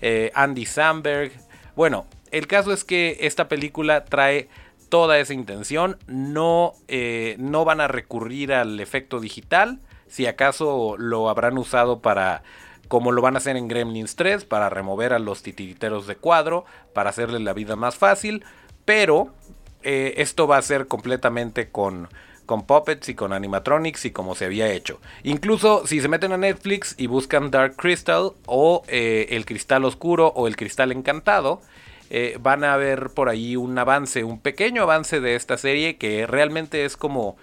eh, 0.00 0.30
Andy 0.34 0.66
Samberg. 0.66 1.32
Bueno, 1.74 2.06
el 2.30 2.46
caso 2.46 2.72
es 2.72 2.84
que 2.84 3.18
esta 3.20 3.48
película 3.48 4.04
trae 4.04 4.48
toda 4.88 5.18
esa 5.18 5.34
intención, 5.34 5.98
no, 6.06 6.74
eh, 6.88 7.36
no 7.38 7.64
van 7.64 7.80
a 7.80 7.88
recurrir 7.88 8.52
al 8.52 8.78
efecto 8.80 9.18
digital, 9.18 9.80
si 10.14 10.28
acaso 10.28 10.94
lo 10.96 11.28
habrán 11.28 11.58
usado 11.58 11.98
para, 11.98 12.44
como 12.86 13.10
lo 13.10 13.20
van 13.20 13.34
a 13.34 13.38
hacer 13.38 13.56
en 13.56 13.66
Gremlins 13.66 14.14
3, 14.14 14.44
para 14.44 14.70
remover 14.70 15.12
a 15.12 15.18
los 15.18 15.42
titiriteros 15.42 16.06
de 16.06 16.14
cuadro, 16.14 16.64
para 16.92 17.10
hacerles 17.10 17.40
la 17.40 17.52
vida 17.52 17.74
más 17.74 17.96
fácil, 17.96 18.44
pero 18.84 19.34
eh, 19.82 20.14
esto 20.18 20.46
va 20.46 20.58
a 20.58 20.62
ser 20.62 20.86
completamente 20.86 21.68
con, 21.70 22.08
con 22.46 22.64
puppets 22.64 23.08
y 23.08 23.16
con 23.16 23.32
animatronics 23.32 24.04
y 24.04 24.12
como 24.12 24.36
se 24.36 24.44
había 24.44 24.70
hecho. 24.70 25.00
Incluso 25.24 25.84
si 25.84 26.00
se 26.00 26.06
meten 26.06 26.30
a 26.30 26.36
Netflix 26.36 26.94
y 26.96 27.08
buscan 27.08 27.50
Dark 27.50 27.74
Crystal 27.74 28.34
o 28.46 28.84
eh, 28.86 29.26
El 29.30 29.44
Cristal 29.46 29.84
Oscuro 29.84 30.28
o 30.28 30.46
El 30.46 30.54
Cristal 30.54 30.92
Encantado, 30.92 31.60
eh, 32.08 32.38
van 32.40 32.62
a 32.62 32.76
ver 32.76 33.10
por 33.10 33.28
ahí 33.28 33.56
un 33.56 33.76
avance, 33.76 34.22
un 34.22 34.38
pequeño 34.38 34.84
avance 34.84 35.18
de 35.18 35.34
esta 35.34 35.58
serie 35.58 35.96
que 35.96 36.24
realmente 36.28 36.84
es 36.84 36.96
como 36.96 37.36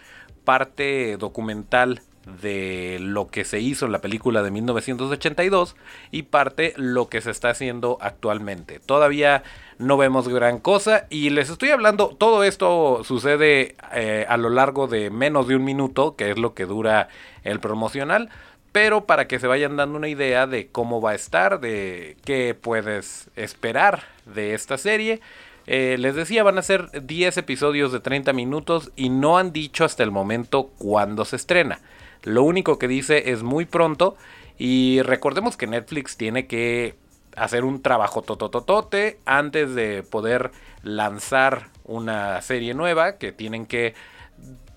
parte 0.45 1.17
documental 1.17 2.01
de 2.25 2.97
lo 2.99 3.27
que 3.27 3.43
se 3.43 3.59
hizo 3.59 3.85
en 3.85 3.91
la 3.91 4.01
película 4.01 4.43
de 4.43 4.51
1982 4.51 5.75
y 6.11 6.23
parte 6.23 6.73
lo 6.77 7.09
que 7.09 7.21
se 7.21 7.31
está 7.31 7.49
haciendo 7.49 7.97
actualmente. 8.01 8.79
Todavía 8.79 9.43
no 9.79 9.97
vemos 9.97 10.27
gran 10.27 10.59
cosa 10.59 11.07
y 11.09 11.31
les 11.31 11.49
estoy 11.49 11.69
hablando, 11.69 12.09
todo 12.09 12.43
esto 12.43 13.03
sucede 13.03 13.75
eh, 13.93 14.25
a 14.29 14.37
lo 14.37 14.49
largo 14.49 14.87
de 14.87 15.09
menos 15.09 15.47
de 15.47 15.55
un 15.55 15.63
minuto, 15.63 16.15
que 16.15 16.31
es 16.31 16.37
lo 16.37 16.53
que 16.53 16.65
dura 16.65 17.09
el 17.43 17.59
promocional, 17.59 18.29
pero 18.71 19.05
para 19.05 19.27
que 19.27 19.39
se 19.39 19.47
vayan 19.47 19.75
dando 19.75 19.97
una 19.97 20.07
idea 20.07 20.47
de 20.47 20.67
cómo 20.67 21.01
va 21.01 21.11
a 21.11 21.15
estar, 21.15 21.59
de 21.59 22.17
qué 22.23 22.55
puedes 22.59 23.29
esperar 23.35 24.03
de 24.25 24.53
esta 24.53 24.77
serie. 24.77 25.19
Eh, 25.67 25.97
les 25.99 26.15
decía, 26.15 26.43
van 26.43 26.57
a 26.57 26.63
ser 26.63 27.05
10 27.05 27.37
episodios 27.37 27.91
de 27.91 27.99
30 27.99 28.33
minutos 28.33 28.91
y 28.95 29.09
no 29.09 29.37
han 29.37 29.51
dicho 29.51 29.83
hasta 29.83 30.03
el 30.03 30.11
momento 30.11 30.71
cuándo 30.77 31.25
se 31.25 31.35
estrena. 31.35 31.79
Lo 32.23 32.43
único 32.43 32.77
que 32.77 32.87
dice 32.87 33.31
es 33.31 33.43
muy 33.43 33.65
pronto. 33.65 34.15
Y 34.57 35.01
recordemos 35.01 35.57
que 35.57 35.67
Netflix 35.67 36.17
tiene 36.17 36.47
que 36.47 36.95
hacer 37.35 37.63
un 37.63 37.81
trabajo 37.81 38.21
totototote 38.21 39.19
antes 39.25 39.73
de 39.73 40.03
poder 40.03 40.51
lanzar 40.83 41.69
una 41.85 42.41
serie 42.41 42.73
nueva 42.73 43.17
que 43.17 43.31
tienen 43.31 43.65
que 43.65 43.93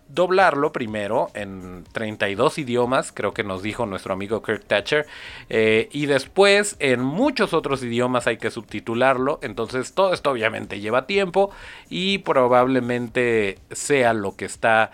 doblarlo 0.08 0.72
primero 0.72 1.30
en 1.34 1.84
32 1.92 2.58
idiomas, 2.58 3.10
creo 3.12 3.34
que 3.34 3.42
nos 3.42 3.62
dijo 3.62 3.84
nuestro 3.86 4.12
amigo 4.12 4.42
Kirk 4.42 4.64
Thatcher, 4.64 5.06
eh, 5.48 5.88
y 5.92 6.06
después 6.06 6.76
en 6.78 7.00
muchos 7.00 7.52
otros 7.52 7.82
idiomas 7.82 8.26
hay 8.26 8.36
que 8.36 8.50
subtitularlo, 8.50 9.40
entonces 9.42 9.92
todo 9.92 10.12
esto 10.12 10.30
obviamente 10.30 10.80
lleva 10.80 11.06
tiempo 11.06 11.50
y 11.90 12.18
probablemente 12.18 13.58
sea 13.72 14.12
lo 14.12 14.36
que 14.36 14.44
está 14.44 14.92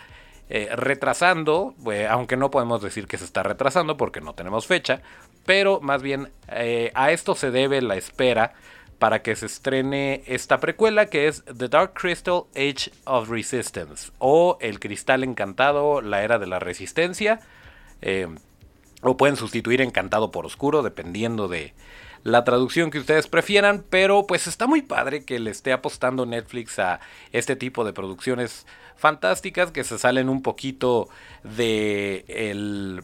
eh, 0.53 0.69
retrasando, 0.75 1.77
eh, 1.93 2.09
aunque 2.11 2.37
no 2.37 2.51
podemos 2.51 2.83
decir 2.83 3.07
que 3.07 3.19
se 3.19 3.25
está 3.25 3.45
retrasando 3.45 3.97
porque 3.97 4.21
no 4.21 4.35
tenemos 4.35 4.67
fecha, 4.67 5.01
pero 5.47 5.81
más 5.81 6.03
bien 6.03 6.29
eh, 6.49 6.91
a 6.97 7.13
esto 7.13 7.37
se 7.37 7.53
debe 7.53 7.81
la 7.81 7.95
espera 7.95 8.55
para 8.99 9.23
que 9.23 9.37
se 9.37 9.47
estrene 9.47 10.25
esta 10.27 10.59
precuela 10.59 11.07
que 11.07 11.29
es 11.29 11.45
The 11.45 11.69
Dark 11.69 11.93
Crystal 11.95 12.47
Age 12.57 12.91
of 13.05 13.31
Resistance 13.31 14.11
o 14.19 14.59
El 14.61 14.81
Cristal 14.81 15.23
Encantado, 15.23 16.01
la 16.01 16.25
Era 16.25 16.41
de 16.41 16.49
la 16.49 16.59
Resistencia, 16.59 17.39
o 19.03 19.17
pueden 19.17 19.37
sustituir 19.37 19.81
Encantado 19.81 20.33
por 20.33 20.47
Oscuro 20.47 20.83
dependiendo 20.83 21.47
de 21.47 21.75
la 22.23 22.45
traducción 22.45 22.91
que 22.91 22.99
ustedes 22.99 23.27
prefieran, 23.27 23.85
pero 23.89 24.27
pues 24.27 24.47
está 24.47 24.67
muy 24.67 24.83
padre 24.83 25.25
que 25.25 25.39
le 25.39 25.51
esté 25.51 25.73
apostando 25.73 26.27
Netflix 26.27 26.79
a 26.79 27.01
este 27.33 27.57
tipo 27.57 27.85
de 27.85 27.93
producciones 27.93 28.67
fantásticas 28.97 29.71
que 29.71 29.85
se 29.85 29.99
salen 29.99 30.29
un 30.29 30.43
poquito 30.43 31.09
de 31.43 32.25
el 32.29 33.03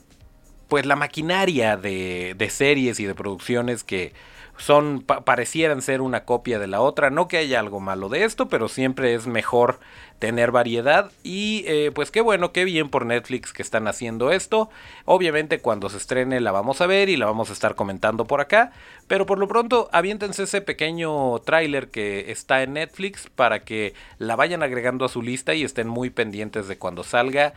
pues 0.68 0.86
la 0.86 0.96
maquinaria 0.96 1.76
de, 1.76 2.48
series 2.50 3.00
y 3.00 3.06
de 3.06 3.14
producciones 3.14 3.84
que 3.84 4.12
son 4.58 5.02
parecieran 5.02 5.82
ser 5.82 6.00
una 6.00 6.24
copia 6.24 6.58
de 6.58 6.66
la 6.66 6.80
otra. 6.80 7.10
No 7.10 7.28
que 7.28 7.36
haya 7.36 7.60
algo 7.60 7.78
malo 7.78 8.08
de 8.08 8.24
esto, 8.24 8.48
pero 8.48 8.68
siempre 8.68 9.14
es 9.14 9.26
mejor 9.26 9.78
tener 10.18 10.50
variedad. 10.50 11.12
Y 11.22 11.64
eh, 11.66 11.90
pues 11.94 12.10
qué 12.10 12.22
bueno, 12.22 12.52
qué 12.52 12.64
bien 12.64 12.88
por 12.88 13.04
Netflix 13.04 13.52
que 13.52 13.60
están 13.60 13.86
haciendo 13.86 14.32
esto. 14.32 14.70
Obviamente 15.04 15.60
cuando 15.60 15.90
se 15.90 15.98
estrene 15.98 16.40
la 16.40 16.52
vamos 16.52 16.80
a 16.80 16.86
ver 16.86 17.10
y 17.10 17.16
la 17.16 17.26
vamos 17.26 17.50
a 17.50 17.52
estar 17.52 17.74
comentando 17.74 18.24
por 18.24 18.40
acá. 18.40 18.72
Pero 19.06 19.26
por 19.26 19.38
lo 19.38 19.46
pronto 19.46 19.90
aviéntense 19.92 20.44
ese 20.44 20.62
pequeño 20.62 21.38
tráiler 21.40 21.88
que 21.90 22.32
está 22.32 22.62
en 22.62 22.72
Netflix 22.72 23.28
para 23.28 23.62
que 23.62 23.92
la 24.18 24.36
vayan 24.36 24.62
agregando 24.62 25.04
a 25.04 25.10
su 25.10 25.20
lista 25.20 25.54
y 25.54 25.64
estén 25.64 25.86
muy 25.86 26.08
pendientes 26.08 26.66
de 26.66 26.78
cuando 26.78 27.04
salga 27.04 27.52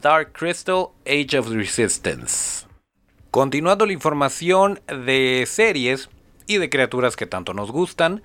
Dark 0.00 0.32
Crystal 0.32 0.88
Age 1.06 1.38
of 1.38 1.48
Resistance. 1.48 2.66
Continuando 3.30 3.86
la 3.86 3.92
información 3.92 4.80
de 4.86 5.44
series, 5.46 6.10
y 6.46 6.58
de 6.58 6.70
criaturas 6.70 7.16
que 7.16 7.26
tanto 7.26 7.54
nos 7.54 7.70
gustan, 7.70 8.22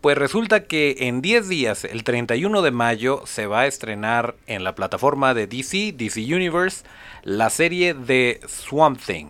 pues 0.00 0.16
resulta 0.16 0.64
que 0.64 0.96
en 1.00 1.22
10 1.22 1.48
días, 1.48 1.84
el 1.84 2.04
31 2.04 2.62
de 2.62 2.70
mayo, 2.70 3.22
se 3.26 3.46
va 3.46 3.60
a 3.60 3.66
estrenar 3.66 4.36
en 4.46 4.62
la 4.62 4.74
plataforma 4.74 5.34
de 5.34 5.46
DC, 5.46 5.92
DC 5.96 6.22
Universe, 6.34 6.84
la 7.24 7.50
serie 7.50 7.94
de 7.94 8.40
Swamp 8.46 9.00
Thing. 9.04 9.26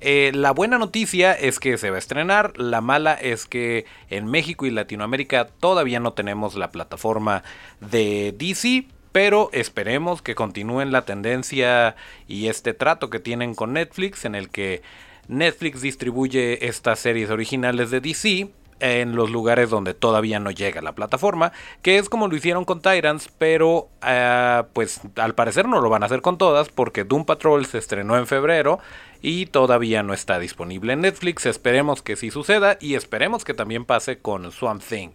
Eh, 0.00 0.32
la 0.34 0.50
buena 0.50 0.76
noticia 0.76 1.32
es 1.32 1.58
que 1.58 1.78
se 1.78 1.88
va 1.88 1.96
a 1.96 1.98
estrenar, 1.98 2.58
la 2.58 2.82
mala 2.82 3.14
es 3.14 3.46
que 3.46 3.86
en 4.10 4.26
México 4.26 4.66
y 4.66 4.70
Latinoamérica 4.70 5.46
todavía 5.46 5.98
no 6.00 6.12
tenemos 6.12 6.56
la 6.56 6.70
plataforma 6.70 7.42
de 7.80 8.34
DC, 8.36 8.86
pero 9.14 9.48
esperemos 9.52 10.22
que 10.22 10.34
continúen 10.34 10.90
la 10.90 11.04
tendencia 11.04 11.94
y 12.26 12.48
este 12.48 12.74
trato 12.74 13.10
que 13.10 13.20
tienen 13.20 13.54
con 13.54 13.74
Netflix 13.74 14.24
en 14.24 14.34
el 14.34 14.48
que 14.48 14.82
Netflix 15.28 15.82
distribuye 15.82 16.66
estas 16.66 16.98
series 16.98 17.30
originales 17.30 17.92
de 17.92 18.00
DC 18.00 18.50
en 18.80 19.14
los 19.14 19.30
lugares 19.30 19.70
donde 19.70 19.94
todavía 19.94 20.40
no 20.40 20.50
llega 20.50 20.82
la 20.82 20.96
plataforma, 20.96 21.52
que 21.80 21.98
es 21.98 22.08
como 22.08 22.26
lo 22.26 22.34
hicieron 22.34 22.64
con 22.64 22.82
Tyrants, 22.82 23.30
pero 23.38 23.88
eh, 24.04 24.64
pues 24.72 25.00
al 25.14 25.36
parecer 25.36 25.68
no 25.68 25.80
lo 25.80 25.90
van 25.90 26.02
a 26.02 26.06
hacer 26.06 26.20
con 26.20 26.36
todas 26.36 26.68
porque 26.68 27.04
Doom 27.04 27.24
Patrol 27.24 27.66
se 27.66 27.78
estrenó 27.78 28.18
en 28.18 28.26
febrero 28.26 28.80
y 29.22 29.46
todavía 29.46 30.02
no 30.02 30.12
está 30.12 30.40
disponible 30.40 30.92
en 30.92 31.02
Netflix, 31.02 31.46
esperemos 31.46 32.02
que 32.02 32.16
sí 32.16 32.32
suceda 32.32 32.78
y 32.80 32.96
esperemos 32.96 33.44
que 33.44 33.54
también 33.54 33.84
pase 33.84 34.18
con 34.18 34.50
Swamp 34.50 34.82
Thing. 34.82 35.10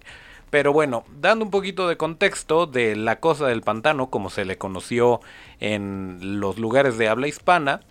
Pero 0.49 0.73
bueno, 0.73 1.03
dando 1.19 1.45
un 1.45 1.51
poquito 1.51 1.87
de 1.87 1.97
contexto 1.97 2.65
de 2.65 2.95
la 2.95 3.19
cosa 3.19 3.47
del 3.47 3.61
pantano, 3.61 4.09
como 4.09 4.29
se 4.29 4.45
le 4.45 4.57
conoció 4.57 5.21
en 5.59 6.39
los 6.39 6.57
lugares 6.57 6.97
de 6.97 7.07
habla 7.07 7.27
hispana, 7.27 7.81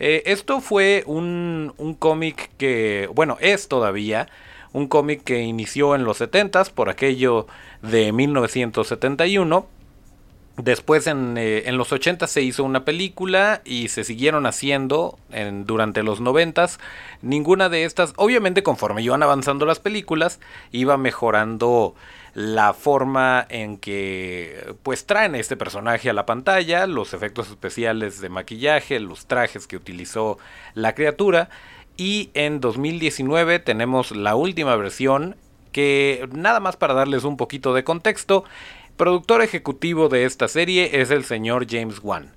eh, 0.00 0.22
esto 0.26 0.60
fue 0.60 1.04
un, 1.06 1.74
un 1.76 1.94
cómic 1.94 2.50
que, 2.56 3.08
bueno, 3.14 3.36
es 3.40 3.68
todavía 3.68 4.28
un 4.72 4.86
cómic 4.86 5.24
que 5.24 5.40
inició 5.40 5.94
en 5.94 6.04
los 6.04 6.20
70s 6.20 6.70
por 6.70 6.88
aquello 6.88 7.46
de 7.82 8.12
1971. 8.12 9.66
Después 10.58 11.06
en, 11.06 11.38
eh, 11.38 11.64
en 11.66 11.78
los 11.78 11.92
80 11.92 12.26
se 12.26 12.42
hizo 12.42 12.64
una 12.64 12.84
película 12.84 13.62
y 13.64 13.88
se 13.88 14.02
siguieron 14.02 14.44
haciendo 14.44 15.18
en, 15.30 15.66
durante 15.66 16.02
los 16.02 16.20
90 16.20 16.48
Ninguna 17.22 17.68
de 17.68 17.84
estas, 17.84 18.12
obviamente 18.16 18.62
conforme 18.62 19.02
iban 19.02 19.22
avanzando 19.22 19.66
las 19.66 19.80
películas, 19.80 20.40
iba 20.72 20.96
mejorando 20.96 21.94
la 22.34 22.72
forma 22.72 23.46
en 23.48 23.78
que 23.78 24.74
pues 24.82 25.06
traen 25.06 25.34
a 25.34 25.38
este 25.38 25.56
personaje 25.56 26.10
a 26.10 26.12
la 26.12 26.26
pantalla, 26.26 26.86
los 26.86 27.14
efectos 27.14 27.50
especiales 27.50 28.20
de 28.20 28.28
maquillaje, 28.28 29.00
los 29.00 29.26
trajes 29.26 29.66
que 29.66 29.76
utilizó 29.76 30.38
la 30.74 30.94
criatura. 30.94 31.48
Y 31.96 32.30
en 32.34 32.60
2019 32.60 33.58
tenemos 33.58 34.12
la 34.12 34.36
última 34.36 34.76
versión 34.76 35.36
que 35.72 36.28
nada 36.32 36.60
más 36.60 36.76
para 36.76 36.94
darles 36.94 37.24
un 37.24 37.36
poquito 37.36 37.74
de 37.74 37.84
contexto, 37.84 38.44
productor 38.98 39.42
ejecutivo 39.42 40.08
de 40.08 40.24
esta 40.24 40.48
serie 40.48 41.00
es 41.00 41.10
el 41.10 41.24
señor 41.24 41.66
James 41.70 42.00
Wan. 42.02 42.32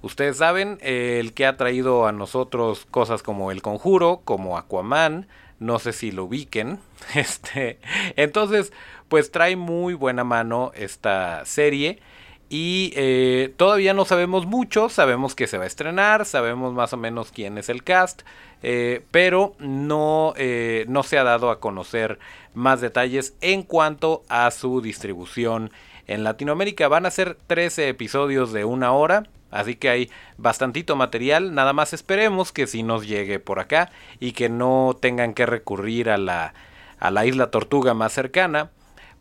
Ustedes 0.00 0.38
saben, 0.38 0.78
el 0.80 1.34
que 1.34 1.44
ha 1.44 1.58
traído 1.58 2.06
a 2.06 2.12
nosotros 2.12 2.86
cosas 2.90 3.22
como 3.22 3.52
El 3.52 3.60
Conjuro, 3.60 4.22
como 4.24 4.56
Aquaman, 4.56 5.28
no 5.60 5.78
sé 5.78 5.92
si 5.92 6.10
lo 6.10 6.24
ubiquen. 6.24 6.80
Este, 7.14 7.78
entonces, 8.16 8.72
pues 9.08 9.30
trae 9.30 9.54
muy 9.56 9.94
buena 9.94 10.24
mano 10.24 10.72
esta 10.74 11.44
serie. 11.44 12.00
Y 12.48 12.94
eh, 12.96 13.52
todavía 13.58 13.92
no 13.92 14.06
sabemos 14.06 14.46
mucho, 14.46 14.88
sabemos 14.88 15.34
que 15.34 15.46
se 15.46 15.58
va 15.58 15.64
a 15.64 15.66
estrenar, 15.66 16.24
sabemos 16.24 16.72
más 16.72 16.94
o 16.94 16.96
menos 16.96 17.30
quién 17.30 17.58
es 17.58 17.68
el 17.68 17.84
cast, 17.84 18.22
eh, 18.62 19.02
pero 19.10 19.54
no, 19.58 20.32
eh, 20.38 20.86
no 20.88 21.02
se 21.02 21.18
ha 21.18 21.24
dado 21.24 21.50
a 21.50 21.60
conocer 21.60 22.18
más 22.54 22.80
detalles 22.80 23.34
en 23.42 23.62
cuanto 23.62 24.22
a 24.30 24.50
su 24.50 24.80
distribución 24.80 25.70
en 26.08 26.24
Latinoamérica. 26.24 26.88
Van 26.88 27.06
a 27.06 27.10
ser 27.10 27.36
13 27.46 27.88
episodios 27.88 28.52
de 28.52 28.64
una 28.64 28.92
hora, 28.92 29.24
Así 29.50 29.76
que 29.76 29.88
hay 29.88 30.10
bastantito 30.36 30.94
material, 30.94 31.54
nada 31.54 31.72
más 31.72 31.92
esperemos 31.92 32.52
que 32.52 32.66
si 32.66 32.82
nos 32.82 33.06
llegue 33.06 33.38
por 33.38 33.60
acá 33.60 33.90
y 34.20 34.32
que 34.32 34.48
no 34.48 34.96
tengan 35.00 35.32
que 35.32 35.46
recurrir 35.46 36.10
a 36.10 36.18
la, 36.18 36.52
a 36.98 37.10
la 37.10 37.24
isla 37.24 37.50
Tortuga 37.50 37.94
más 37.94 38.12
cercana. 38.12 38.70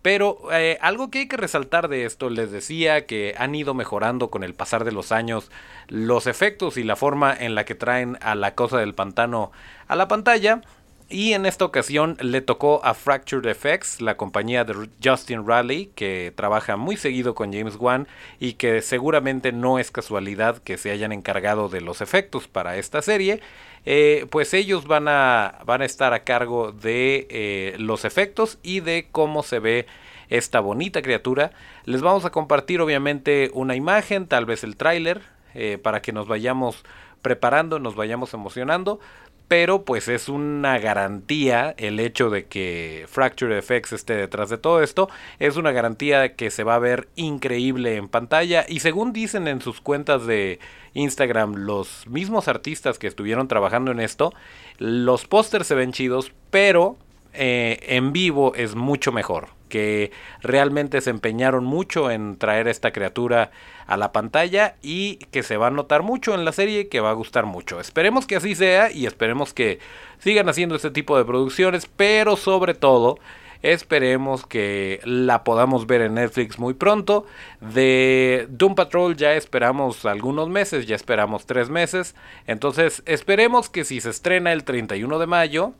Pero 0.02 0.38
eh, 0.54 0.78
algo 0.82 1.10
que 1.10 1.20
hay 1.20 1.28
que 1.28 1.38
resaltar 1.38 1.88
de 1.88 2.06
esto, 2.06 2.30
les 2.30 2.52
decía 2.52 3.06
que 3.06 3.36
han 3.38 3.56
ido 3.56 3.74
mejorando 3.74 4.30
con 4.30 4.44
el 4.44 4.54
pasar 4.54 4.84
de 4.84 4.92
los 4.92 5.12
años 5.12 5.50
los 5.88 6.28
efectos 6.28 6.78
y 6.78 6.84
la 6.84 6.96
forma 6.96 7.36
en 7.38 7.56
la 7.56 7.66
que 7.66 7.76
traen 7.76 8.18
a 8.22 8.36
la 8.36 8.54
cosa 8.54 8.78
del 8.78 8.94
pantano 8.94 9.52
a 9.88 9.96
la 9.96 10.08
pantalla. 10.08 10.62
Y 11.10 11.32
en 11.32 11.46
esta 11.46 11.64
ocasión 11.64 12.18
le 12.20 12.42
tocó 12.42 12.84
a 12.84 12.94
Fractured 12.94 13.50
Effects, 13.50 14.02
la 14.02 14.18
compañía 14.18 14.66
de 14.66 14.90
Justin 15.02 15.48
Raleigh, 15.48 15.90
que 15.96 16.34
trabaja 16.36 16.76
muy 16.76 16.98
seguido 16.98 17.34
con 17.34 17.54
James 17.54 17.78
Wan 17.80 18.10
y 18.42 18.54
que 18.54 18.82
seguramente 18.82 19.54
no 19.54 19.80
es 19.80 19.90
casualidad 19.90 20.58
que 20.58 20.78
se 20.78 20.92
hayan 20.92 21.14
encargado 21.14 21.70
de 21.70 21.80
los 21.80 22.02
efectos 22.02 22.50
para 22.50 22.76
esta 22.76 23.02
serie. 23.02 23.40
Eh, 23.86 24.26
pues 24.30 24.54
ellos 24.54 24.86
van 24.86 25.08
a, 25.08 25.60
van 25.66 25.82
a 25.82 25.86
estar 25.86 26.14
a 26.14 26.26
cargo 26.26 26.74
de 26.74 27.26
eh, 27.30 27.76
los 27.80 28.04
efectos 28.04 28.58
y 28.62 28.82
de 28.82 29.08
cómo 29.10 29.44
se 29.44 29.60
ve 29.60 29.88
esta 30.28 30.60
bonita 30.60 31.02
criatura. 31.02 31.52
Les 31.86 32.02
vamos 32.02 32.26
a 32.26 32.32
compartir 32.32 32.82
obviamente 32.82 33.50
una 33.54 33.76
imagen, 33.78 34.28
tal 34.28 34.46
vez 34.46 34.66
el 34.66 34.76
tráiler, 34.76 35.22
eh, 35.54 35.78
para 35.82 36.02
que 36.02 36.12
nos 36.12 36.28
vayamos 36.28 36.84
preparando, 37.22 37.80
nos 37.80 37.96
vayamos 37.96 38.34
emocionando 38.34 39.00
pero 39.48 39.84
pues 39.86 40.08
es 40.08 40.30
una 40.30 40.78
garantía 40.80 41.74
el 41.78 42.00
hecho 42.00 42.30
de 42.30 42.46
que 42.46 43.06
Fracture 43.08 43.62
FX 43.62 43.94
esté 43.94 44.16
detrás 44.16 44.50
de 44.50 44.58
todo 44.58 44.82
esto, 44.84 45.10
es 45.40 45.56
una 45.56 45.72
garantía 45.72 46.36
que 46.36 46.52
se 46.52 46.64
va 46.64 46.76
a 46.76 46.80
ver 46.80 47.08
increíble 47.16 47.96
en 47.96 48.10
pantalla. 48.10 48.66
Y 48.68 48.82
según 48.82 49.14
dicen 49.14 49.48
en 49.48 49.62
sus 49.62 49.80
cuentas 49.80 50.26
de 50.28 50.60
Instagram 50.94 51.56
los 51.56 52.08
mismos 52.08 52.48
artistas 52.48 53.00
que 53.00 53.08
estuvieron 53.08 53.48
trabajando 53.48 53.92
en 53.92 54.00
esto, 54.00 54.34
los 54.78 55.26
pósters 55.26 55.68
se 55.68 55.76
ven 55.76 55.94
chidos, 55.94 56.34
pero 56.52 56.98
eh, 57.34 57.80
en 57.88 58.14
vivo 58.14 58.54
es 58.56 58.76
mucho 58.76 59.12
mejor 59.12 59.50
que 59.68 60.12
realmente 60.42 61.02
se 61.02 61.10
empeñaron 61.10 61.66
mucho 61.66 62.10
en 62.10 62.38
traer 62.38 62.68
esta 62.68 62.92
criatura 62.92 63.52
a 63.86 63.98
la 63.98 64.12
pantalla 64.12 64.76
y 64.82 65.18
que 65.32 65.44
se 65.44 65.58
va 65.58 65.68
a 65.68 65.72
notar 65.72 66.04
mucho 66.04 66.34
en 66.34 66.46
la 66.46 66.52
serie 66.52 66.90
que 66.90 67.00
va 67.00 67.12
a 67.12 67.14
gustar 67.14 67.46
mucho. 67.46 67.80
Esperemos 67.80 68.28
que 68.28 68.36
así 68.36 68.56
sea 68.56 68.92
y 68.92 69.06
esperemos 69.06 69.54
que 69.54 69.80
sigan 70.20 70.50
haciendo 70.50 70.76
este 70.76 70.92
tipo 70.92 71.18
de 71.18 71.26
producciones, 71.26 71.86
pero 71.86 72.36
sobre 72.36 72.74
todo 72.74 73.20
esperemos 73.62 74.46
que 74.46 75.00
la 75.04 75.44
podamos 75.44 75.88
ver 75.88 76.02
en 76.02 76.16
Netflix 76.16 76.60
muy 76.60 76.74
pronto. 76.74 77.26
De 77.62 78.48
Doom 78.50 78.76
Patrol 78.76 79.16
ya 79.16 79.34
esperamos 79.34 80.06
algunos 80.06 80.50
meses, 80.50 80.86
ya 80.86 80.96
esperamos 80.96 81.46
tres 81.46 81.70
meses, 81.70 82.16
entonces 82.46 83.04
esperemos 83.06 83.70
que 83.70 83.84
si 83.86 84.02
se 84.02 84.10
estrena 84.10 84.52
el 84.54 84.64
31 84.64 85.18
de 85.20 85.28
mayo, 85.28 85.74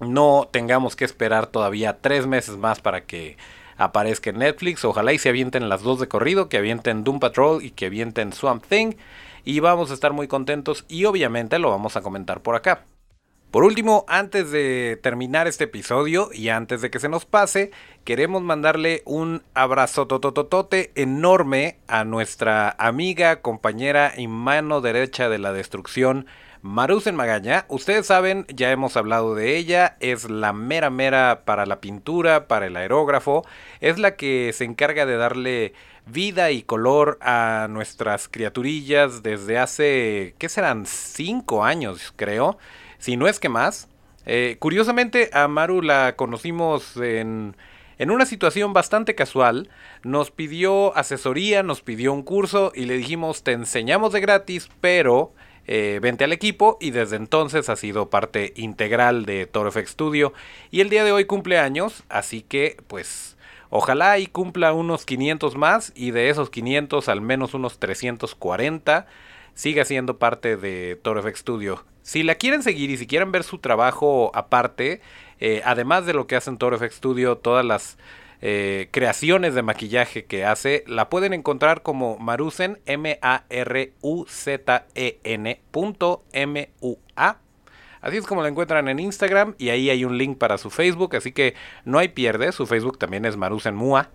no 0.00 0.48
tengamos 0.50 0.96
que 0.96 1.04
esperar 1.04 1.46
todavía 1.46 1.98
tres 2.00 2.26
meses 2.26 2.56
más 2.56 2.80
para 2.80 3.04
que 3.04 3.36
aparezca 3.76 4.30
en 4.30 4.38
Netflix. 4.38 4.84
Ojalá 4.84 5.12
y 5.12 5.18
se 5.18 5.28
avienten 5.28 5.68
las 5.68 5.82
dos 5.82 6.00
de 6.00 6.08
corrido, 6.08 6.48
que 6.48 6.58
avienten 6.58 7.04
Doom 7.04 7.20
Patrol 7.20 7.64
y 7.64 7.70
que 7.70 7.86
avienten 7.86 8.32
Swamp 8.32 8.64
Thing. 8.68 8.94
Y 9.44 9.60
vamos 9.60 9.90
a 9.90 9.94
estar 9.94 10.12
muy 10.12 10.28
contentos 10.28 10.84
y 10.88 11.04
obviamente 11.06 11.58
lo 11.58 11.70
vamos 11.70 11.96
a 11.96 12.02
comentar 12.02 12.42
por 12.42 12.54
acá. 12.54 12.84
Por 13.50 13.64
último, 13.64 14.04
antes 14.08 14.50
de 14.50 15.00
terminar 15.02 15.46
este 15.46 15.64
episodio 15.64 16.28
y 16.34 16.50
antes 16.50 16.82
de 16.82 16.90
que 16.90 16.98
se 16.98 17.08
nos 17.08 17.24
pase, 17.24 17.70
queremos 18.04 18.42
mandarle 18.42 19.02
un 19.06 19.42
abrazo 19.54 20.06
totototote 20.06 20.92
enorme 20.96 21.78
a 21.86 22.04
nuestra 22.04 22.76
amiga, 22.78 23.40
compañera 23.40 24.12
y 24.18 24.28
mano 24.28 24.82
derecha 24.82 25.30
de 25.30 25.38
la 25.38 25.54
destrucción, 25.54 26.26
Marusen 26.62 27.14
Magaña, 27.14 27.66
ustedes 27.68 28.06
saben, 28.06 28.44
ya 28.48 28.72
hemos 28.72 28.96
hablado 28.96 29.34
de 29.34 29.56
ella, 29.56 29.96
es 30.00 30.28
la 30.28 30.52
mera 30.52 30.90
mera 30.90 31.42
para 31.44 31.66
la 31.66 31.80
pintura, 31.80 32.48
para 32.48 32.66
el 32.66 32.76
aerógrafo, 32.76 33.44
es 33.80 33.98
la 33.98 34.16
que 34.16 34.52
se 34.52 34.64
encarga 34.64 35.06
de 35.06 35.16
darle 35.16 35.72
vida 36.06 36.50
y 36.50 36.62
color 36.62 37.18
a 37.20 37.68
nuestras 37.70 38.28
criaturillas 38.28 39.22
desde 39.22 39.58
hace, 39.58 40.34
¿qué 40.38 40.48
serán? 40.48 40.86
Cinco 40.86 41.64
años, 41.64 42.12
creo, 42.16 42.58
si 42.98 43.16
no 43.16 43.28
es 43.28 43.38
que 43.38 43.48
más. 43.48 43.88
Eh, 44.26 44.56
curiosamente, 44.58 45.30
a 45.32 45.48
Maru 45.48 45.80
la 45.80 46.16
conocimos 46.16 46.96
en, 46.96 47.56
en 47.98 48.10
una 48.10 48.26
situación 48.26 48.72
bastante 48.72 49.14
casual. 49.14 49.70
Nos 50.02 50.30
pidió 50.30 50.96
asesoría, 50.96 51.62
nos 51.62 51.82
pidió 51.82 52.12
un 52.12 52.22
curso 52.22 52.72
y 52.74 52.84
le 52.86 52.96
dijimos, 52.96 53.42
te 53.42 53.52
enseñamos 53.52 54.12
de 54.12 54.20
gratis, 54.20 54.68
pero 54.80 55.32
eh, 55.70 55.98
vente 56.00 56.24
al 56.24 56.32
equipo 56.32 56.78
y 56.80 56.92
desde 56.92 57.16
entonces 57.16 57.68
ha 57.68 57.76
sido 57.76 58.08
parte 58.08 58.54
integral 58.56 59.26
de 59.26 59.44
Toro 59.44 59.70
FX 59.70 59.90
Studio 59.90 60.32
y 60.70 60.80
el 60.80 60.88
día 60.88 61.04
de 61.04 61.12
hoy 61.12 61.26
cumple 61.26 61.58
años, 61.58 62.04
así 62.08 62.40
que 62.40 62.78
pues 62.86 63.36
ojalá 63.68 64.18
y 64.18 64.28
cumpla 64.28 64.72
unos 64.72 65.04
500 65.04 65.56
más 65.56 65.92
y 65.94 66.10
de 66.10 66.30
esos 66.30 66.48
500 66.48 67.10
al 67.10 67.20
menos 67.20 67.52
unos 67.52 67.78
340 67.78 69.06
siga 69.52 69.84
siendo 69.84 70.16
parte 70.16 70.56
de 70.56 70.98
Toro 71.02 71.22
FX 71.22 71.40
Studio. 71.40 71.84
Si 72.00 72.22
la 72.22 72.36
quieren 72.36 72.62
seguir 72.62 72.88
y 72.88 72.96
si 72.96 73.06
quieren 73.06 73.30
ver 73.30 73.44
su 73.44 73.58
trabajo 73.58 74.30
aparte, 74.32 75.02
eh, 75.38 75.60
además 75.66 76.06
de 76.06 76.14
lo 76.14 76.26
que 76.26 76.36
hace 76.36 76.48
en 76.48 76.56
Toro 76.56 76.78
FX 76.78 76.94
Studio, 76.94 77.36
todas 77.36 77.66
las 77.66 77.98
eh, 78.40 78.88
creaciones 78.92 79.54
de 79.54 79.62
maquillaje 79.62 80.24
que 80.24 80.44
hace, 80.44 80.84
la 80.86 81.08
pueden 81.08 81.32
encontrar 81.32 81.82
como 81.82 82.18
Maruzen, 82.18 82.78
M-A-R-U-Z-E-N 82.86 83.20
M-U-A. 86.32 87.36
Así 88.00 88.16
es 88.16 88.26
como 88.26 88.42
la 88.42 88.48
encuentran 88.48 88.88
en 88.88 89.00
Instagram 89.00 89.56
y 89.58 89.70
ahí 89.70 89.90
hay 89.90 90.04
un 90.04 90.16
link 90.18 90.38
para 90.38 90.56
su 90.56 90.70
Facebook, 90.70 91.16
así 91.16 91.32
que 91.32 91.54
no 91.84 91.98
hay 91.98 92.08
pierde, 92.08 92.52
su 92.52 92.66
Facebook 92.66 92.96
también 92.98 93.24
es 93.24 93.36
Maruzen 93.36 93.74
Mua, 93.74 94.10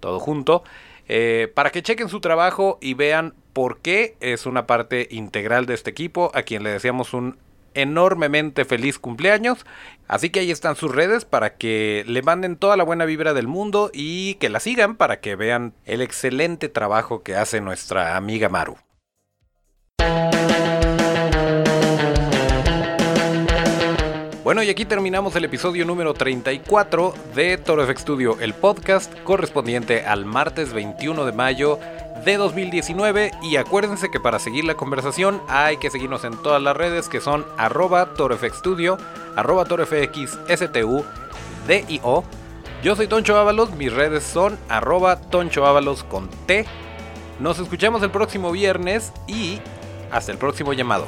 todo 0.00 0.20
junto, 0.20 0.64
eh, 1.08 1.50
para 1.54 1.70
que 1.70 1.82
chequen 1.82 2.10
su 2.10 2.20
trabajo 2.20 2.78
y 2.82 2.92
vean 2.92 3.34
por 3.54 3.78
qué 3.80 4.16
es 4.20 4.44
una 4.44 4.66
parte 4.66 5.08
integral 5.10 5.64
de 5.66 5.74
este 5.74 5.90
equipo, 5.90 6.30
a 6.34 6.42
quien 6.42 6.62
le 6.62 6.70
deseamos 6.70 7.14
un 7.14 7.38
enormemente 7.74 8.64
feliz 8.64 8.98
cumpleaños. 8.98 9.64
Así 10.08 10.30
que 10.30 10.40
ahí 10.40 10.50
están 10.50 10.76
sus 10.76 10.94
redes 10.94 11.24
para 11.24 11.54
que 11.56 12.04
le 12.06 12.22
manden 12.22 12.56
toda 12.56 12.76
la 12.76 12.84
buena 12.84 13.04
vibra 13.04 13.34
del 13.34 13.48
mundo 13.48 13.90
y 13.92 14.34
que 14.34 14.48
la 14.48 14.60
sigan 14.60 14.96
para 14.96 15.20
que 15.20 15.36
vean 15.36 15.74
el 15.84 16.02
excelente 16.02 16.68
trabajo 16.68 17.22
que 17.22 17.36
hace 17.36 17.60
nuestra 17.60 18.16
amiga 18.16 18.48
Maru. 18.48 18.76
Bueno, 24.44 24.60
y 24.64 24.70
aquí 24.70 24.84
terminamos 24.84 25.36
el 25.36 25.44
episodio 25.44 25.84
número 25.84 26.14
34 26.14 27.14
de 27.32 27.58
Toro 27.58 27.86
Studio, 27.96 28.40
el 28.40 28.54
podcast 28.54 29.16
correspondiente 29.20 30.04
al 30.04 30.24
martes 30.24 30.72
21 30.72 31.24
de 31.24 31.30
mayo 31.30 31.78
de 32.24 32.38
2019 32.38 33.30
y 33.44 33.54
acuérdense 33.54 34.10
que 34.10 34.18
para 34.18 34.40
seguir 34.40 34.64
la 34.64 34.74
conversación 34.74 35.40
hay 35.46 35.76
que 35.76 35.90
seguirnos 35.90 36.24
en 36.24 36.36
todas 36.42 36.60
las 36.60 36.76
redes 36.76 37.08
que 37.08 37.20
son 37.20 37.46
arroba 37.56 38.14
torofxstudio, 38.14 38.98
arroba 39.36 39.64
torofxstu, 39.64 41.04
DIO. 41.68 42.24
Yo 42.82 42.96
soy 42.96 43.06
Toncho 43.06 43.36
Ábalos, 43.36 43.70
mis 43.76 43.92
redes 43.92 44.24
son 44.24 44.58
arroba 44.68 45.20
Toncho 45.20 45.66
Ábalos 45.66 46.02
con 46.02 46.28
T. 46.46 46.66
Nos 47.38 47.60
escuchamos 47.60 48.02
el 48.02 48.10
próximo 48.10 48.50
viernes 48.50 49.12
y 49.28 49.60
hasta 50.10 50.32
el 50.32 50.38
próximo 50.38 50.72
llamado. 50.72 51.06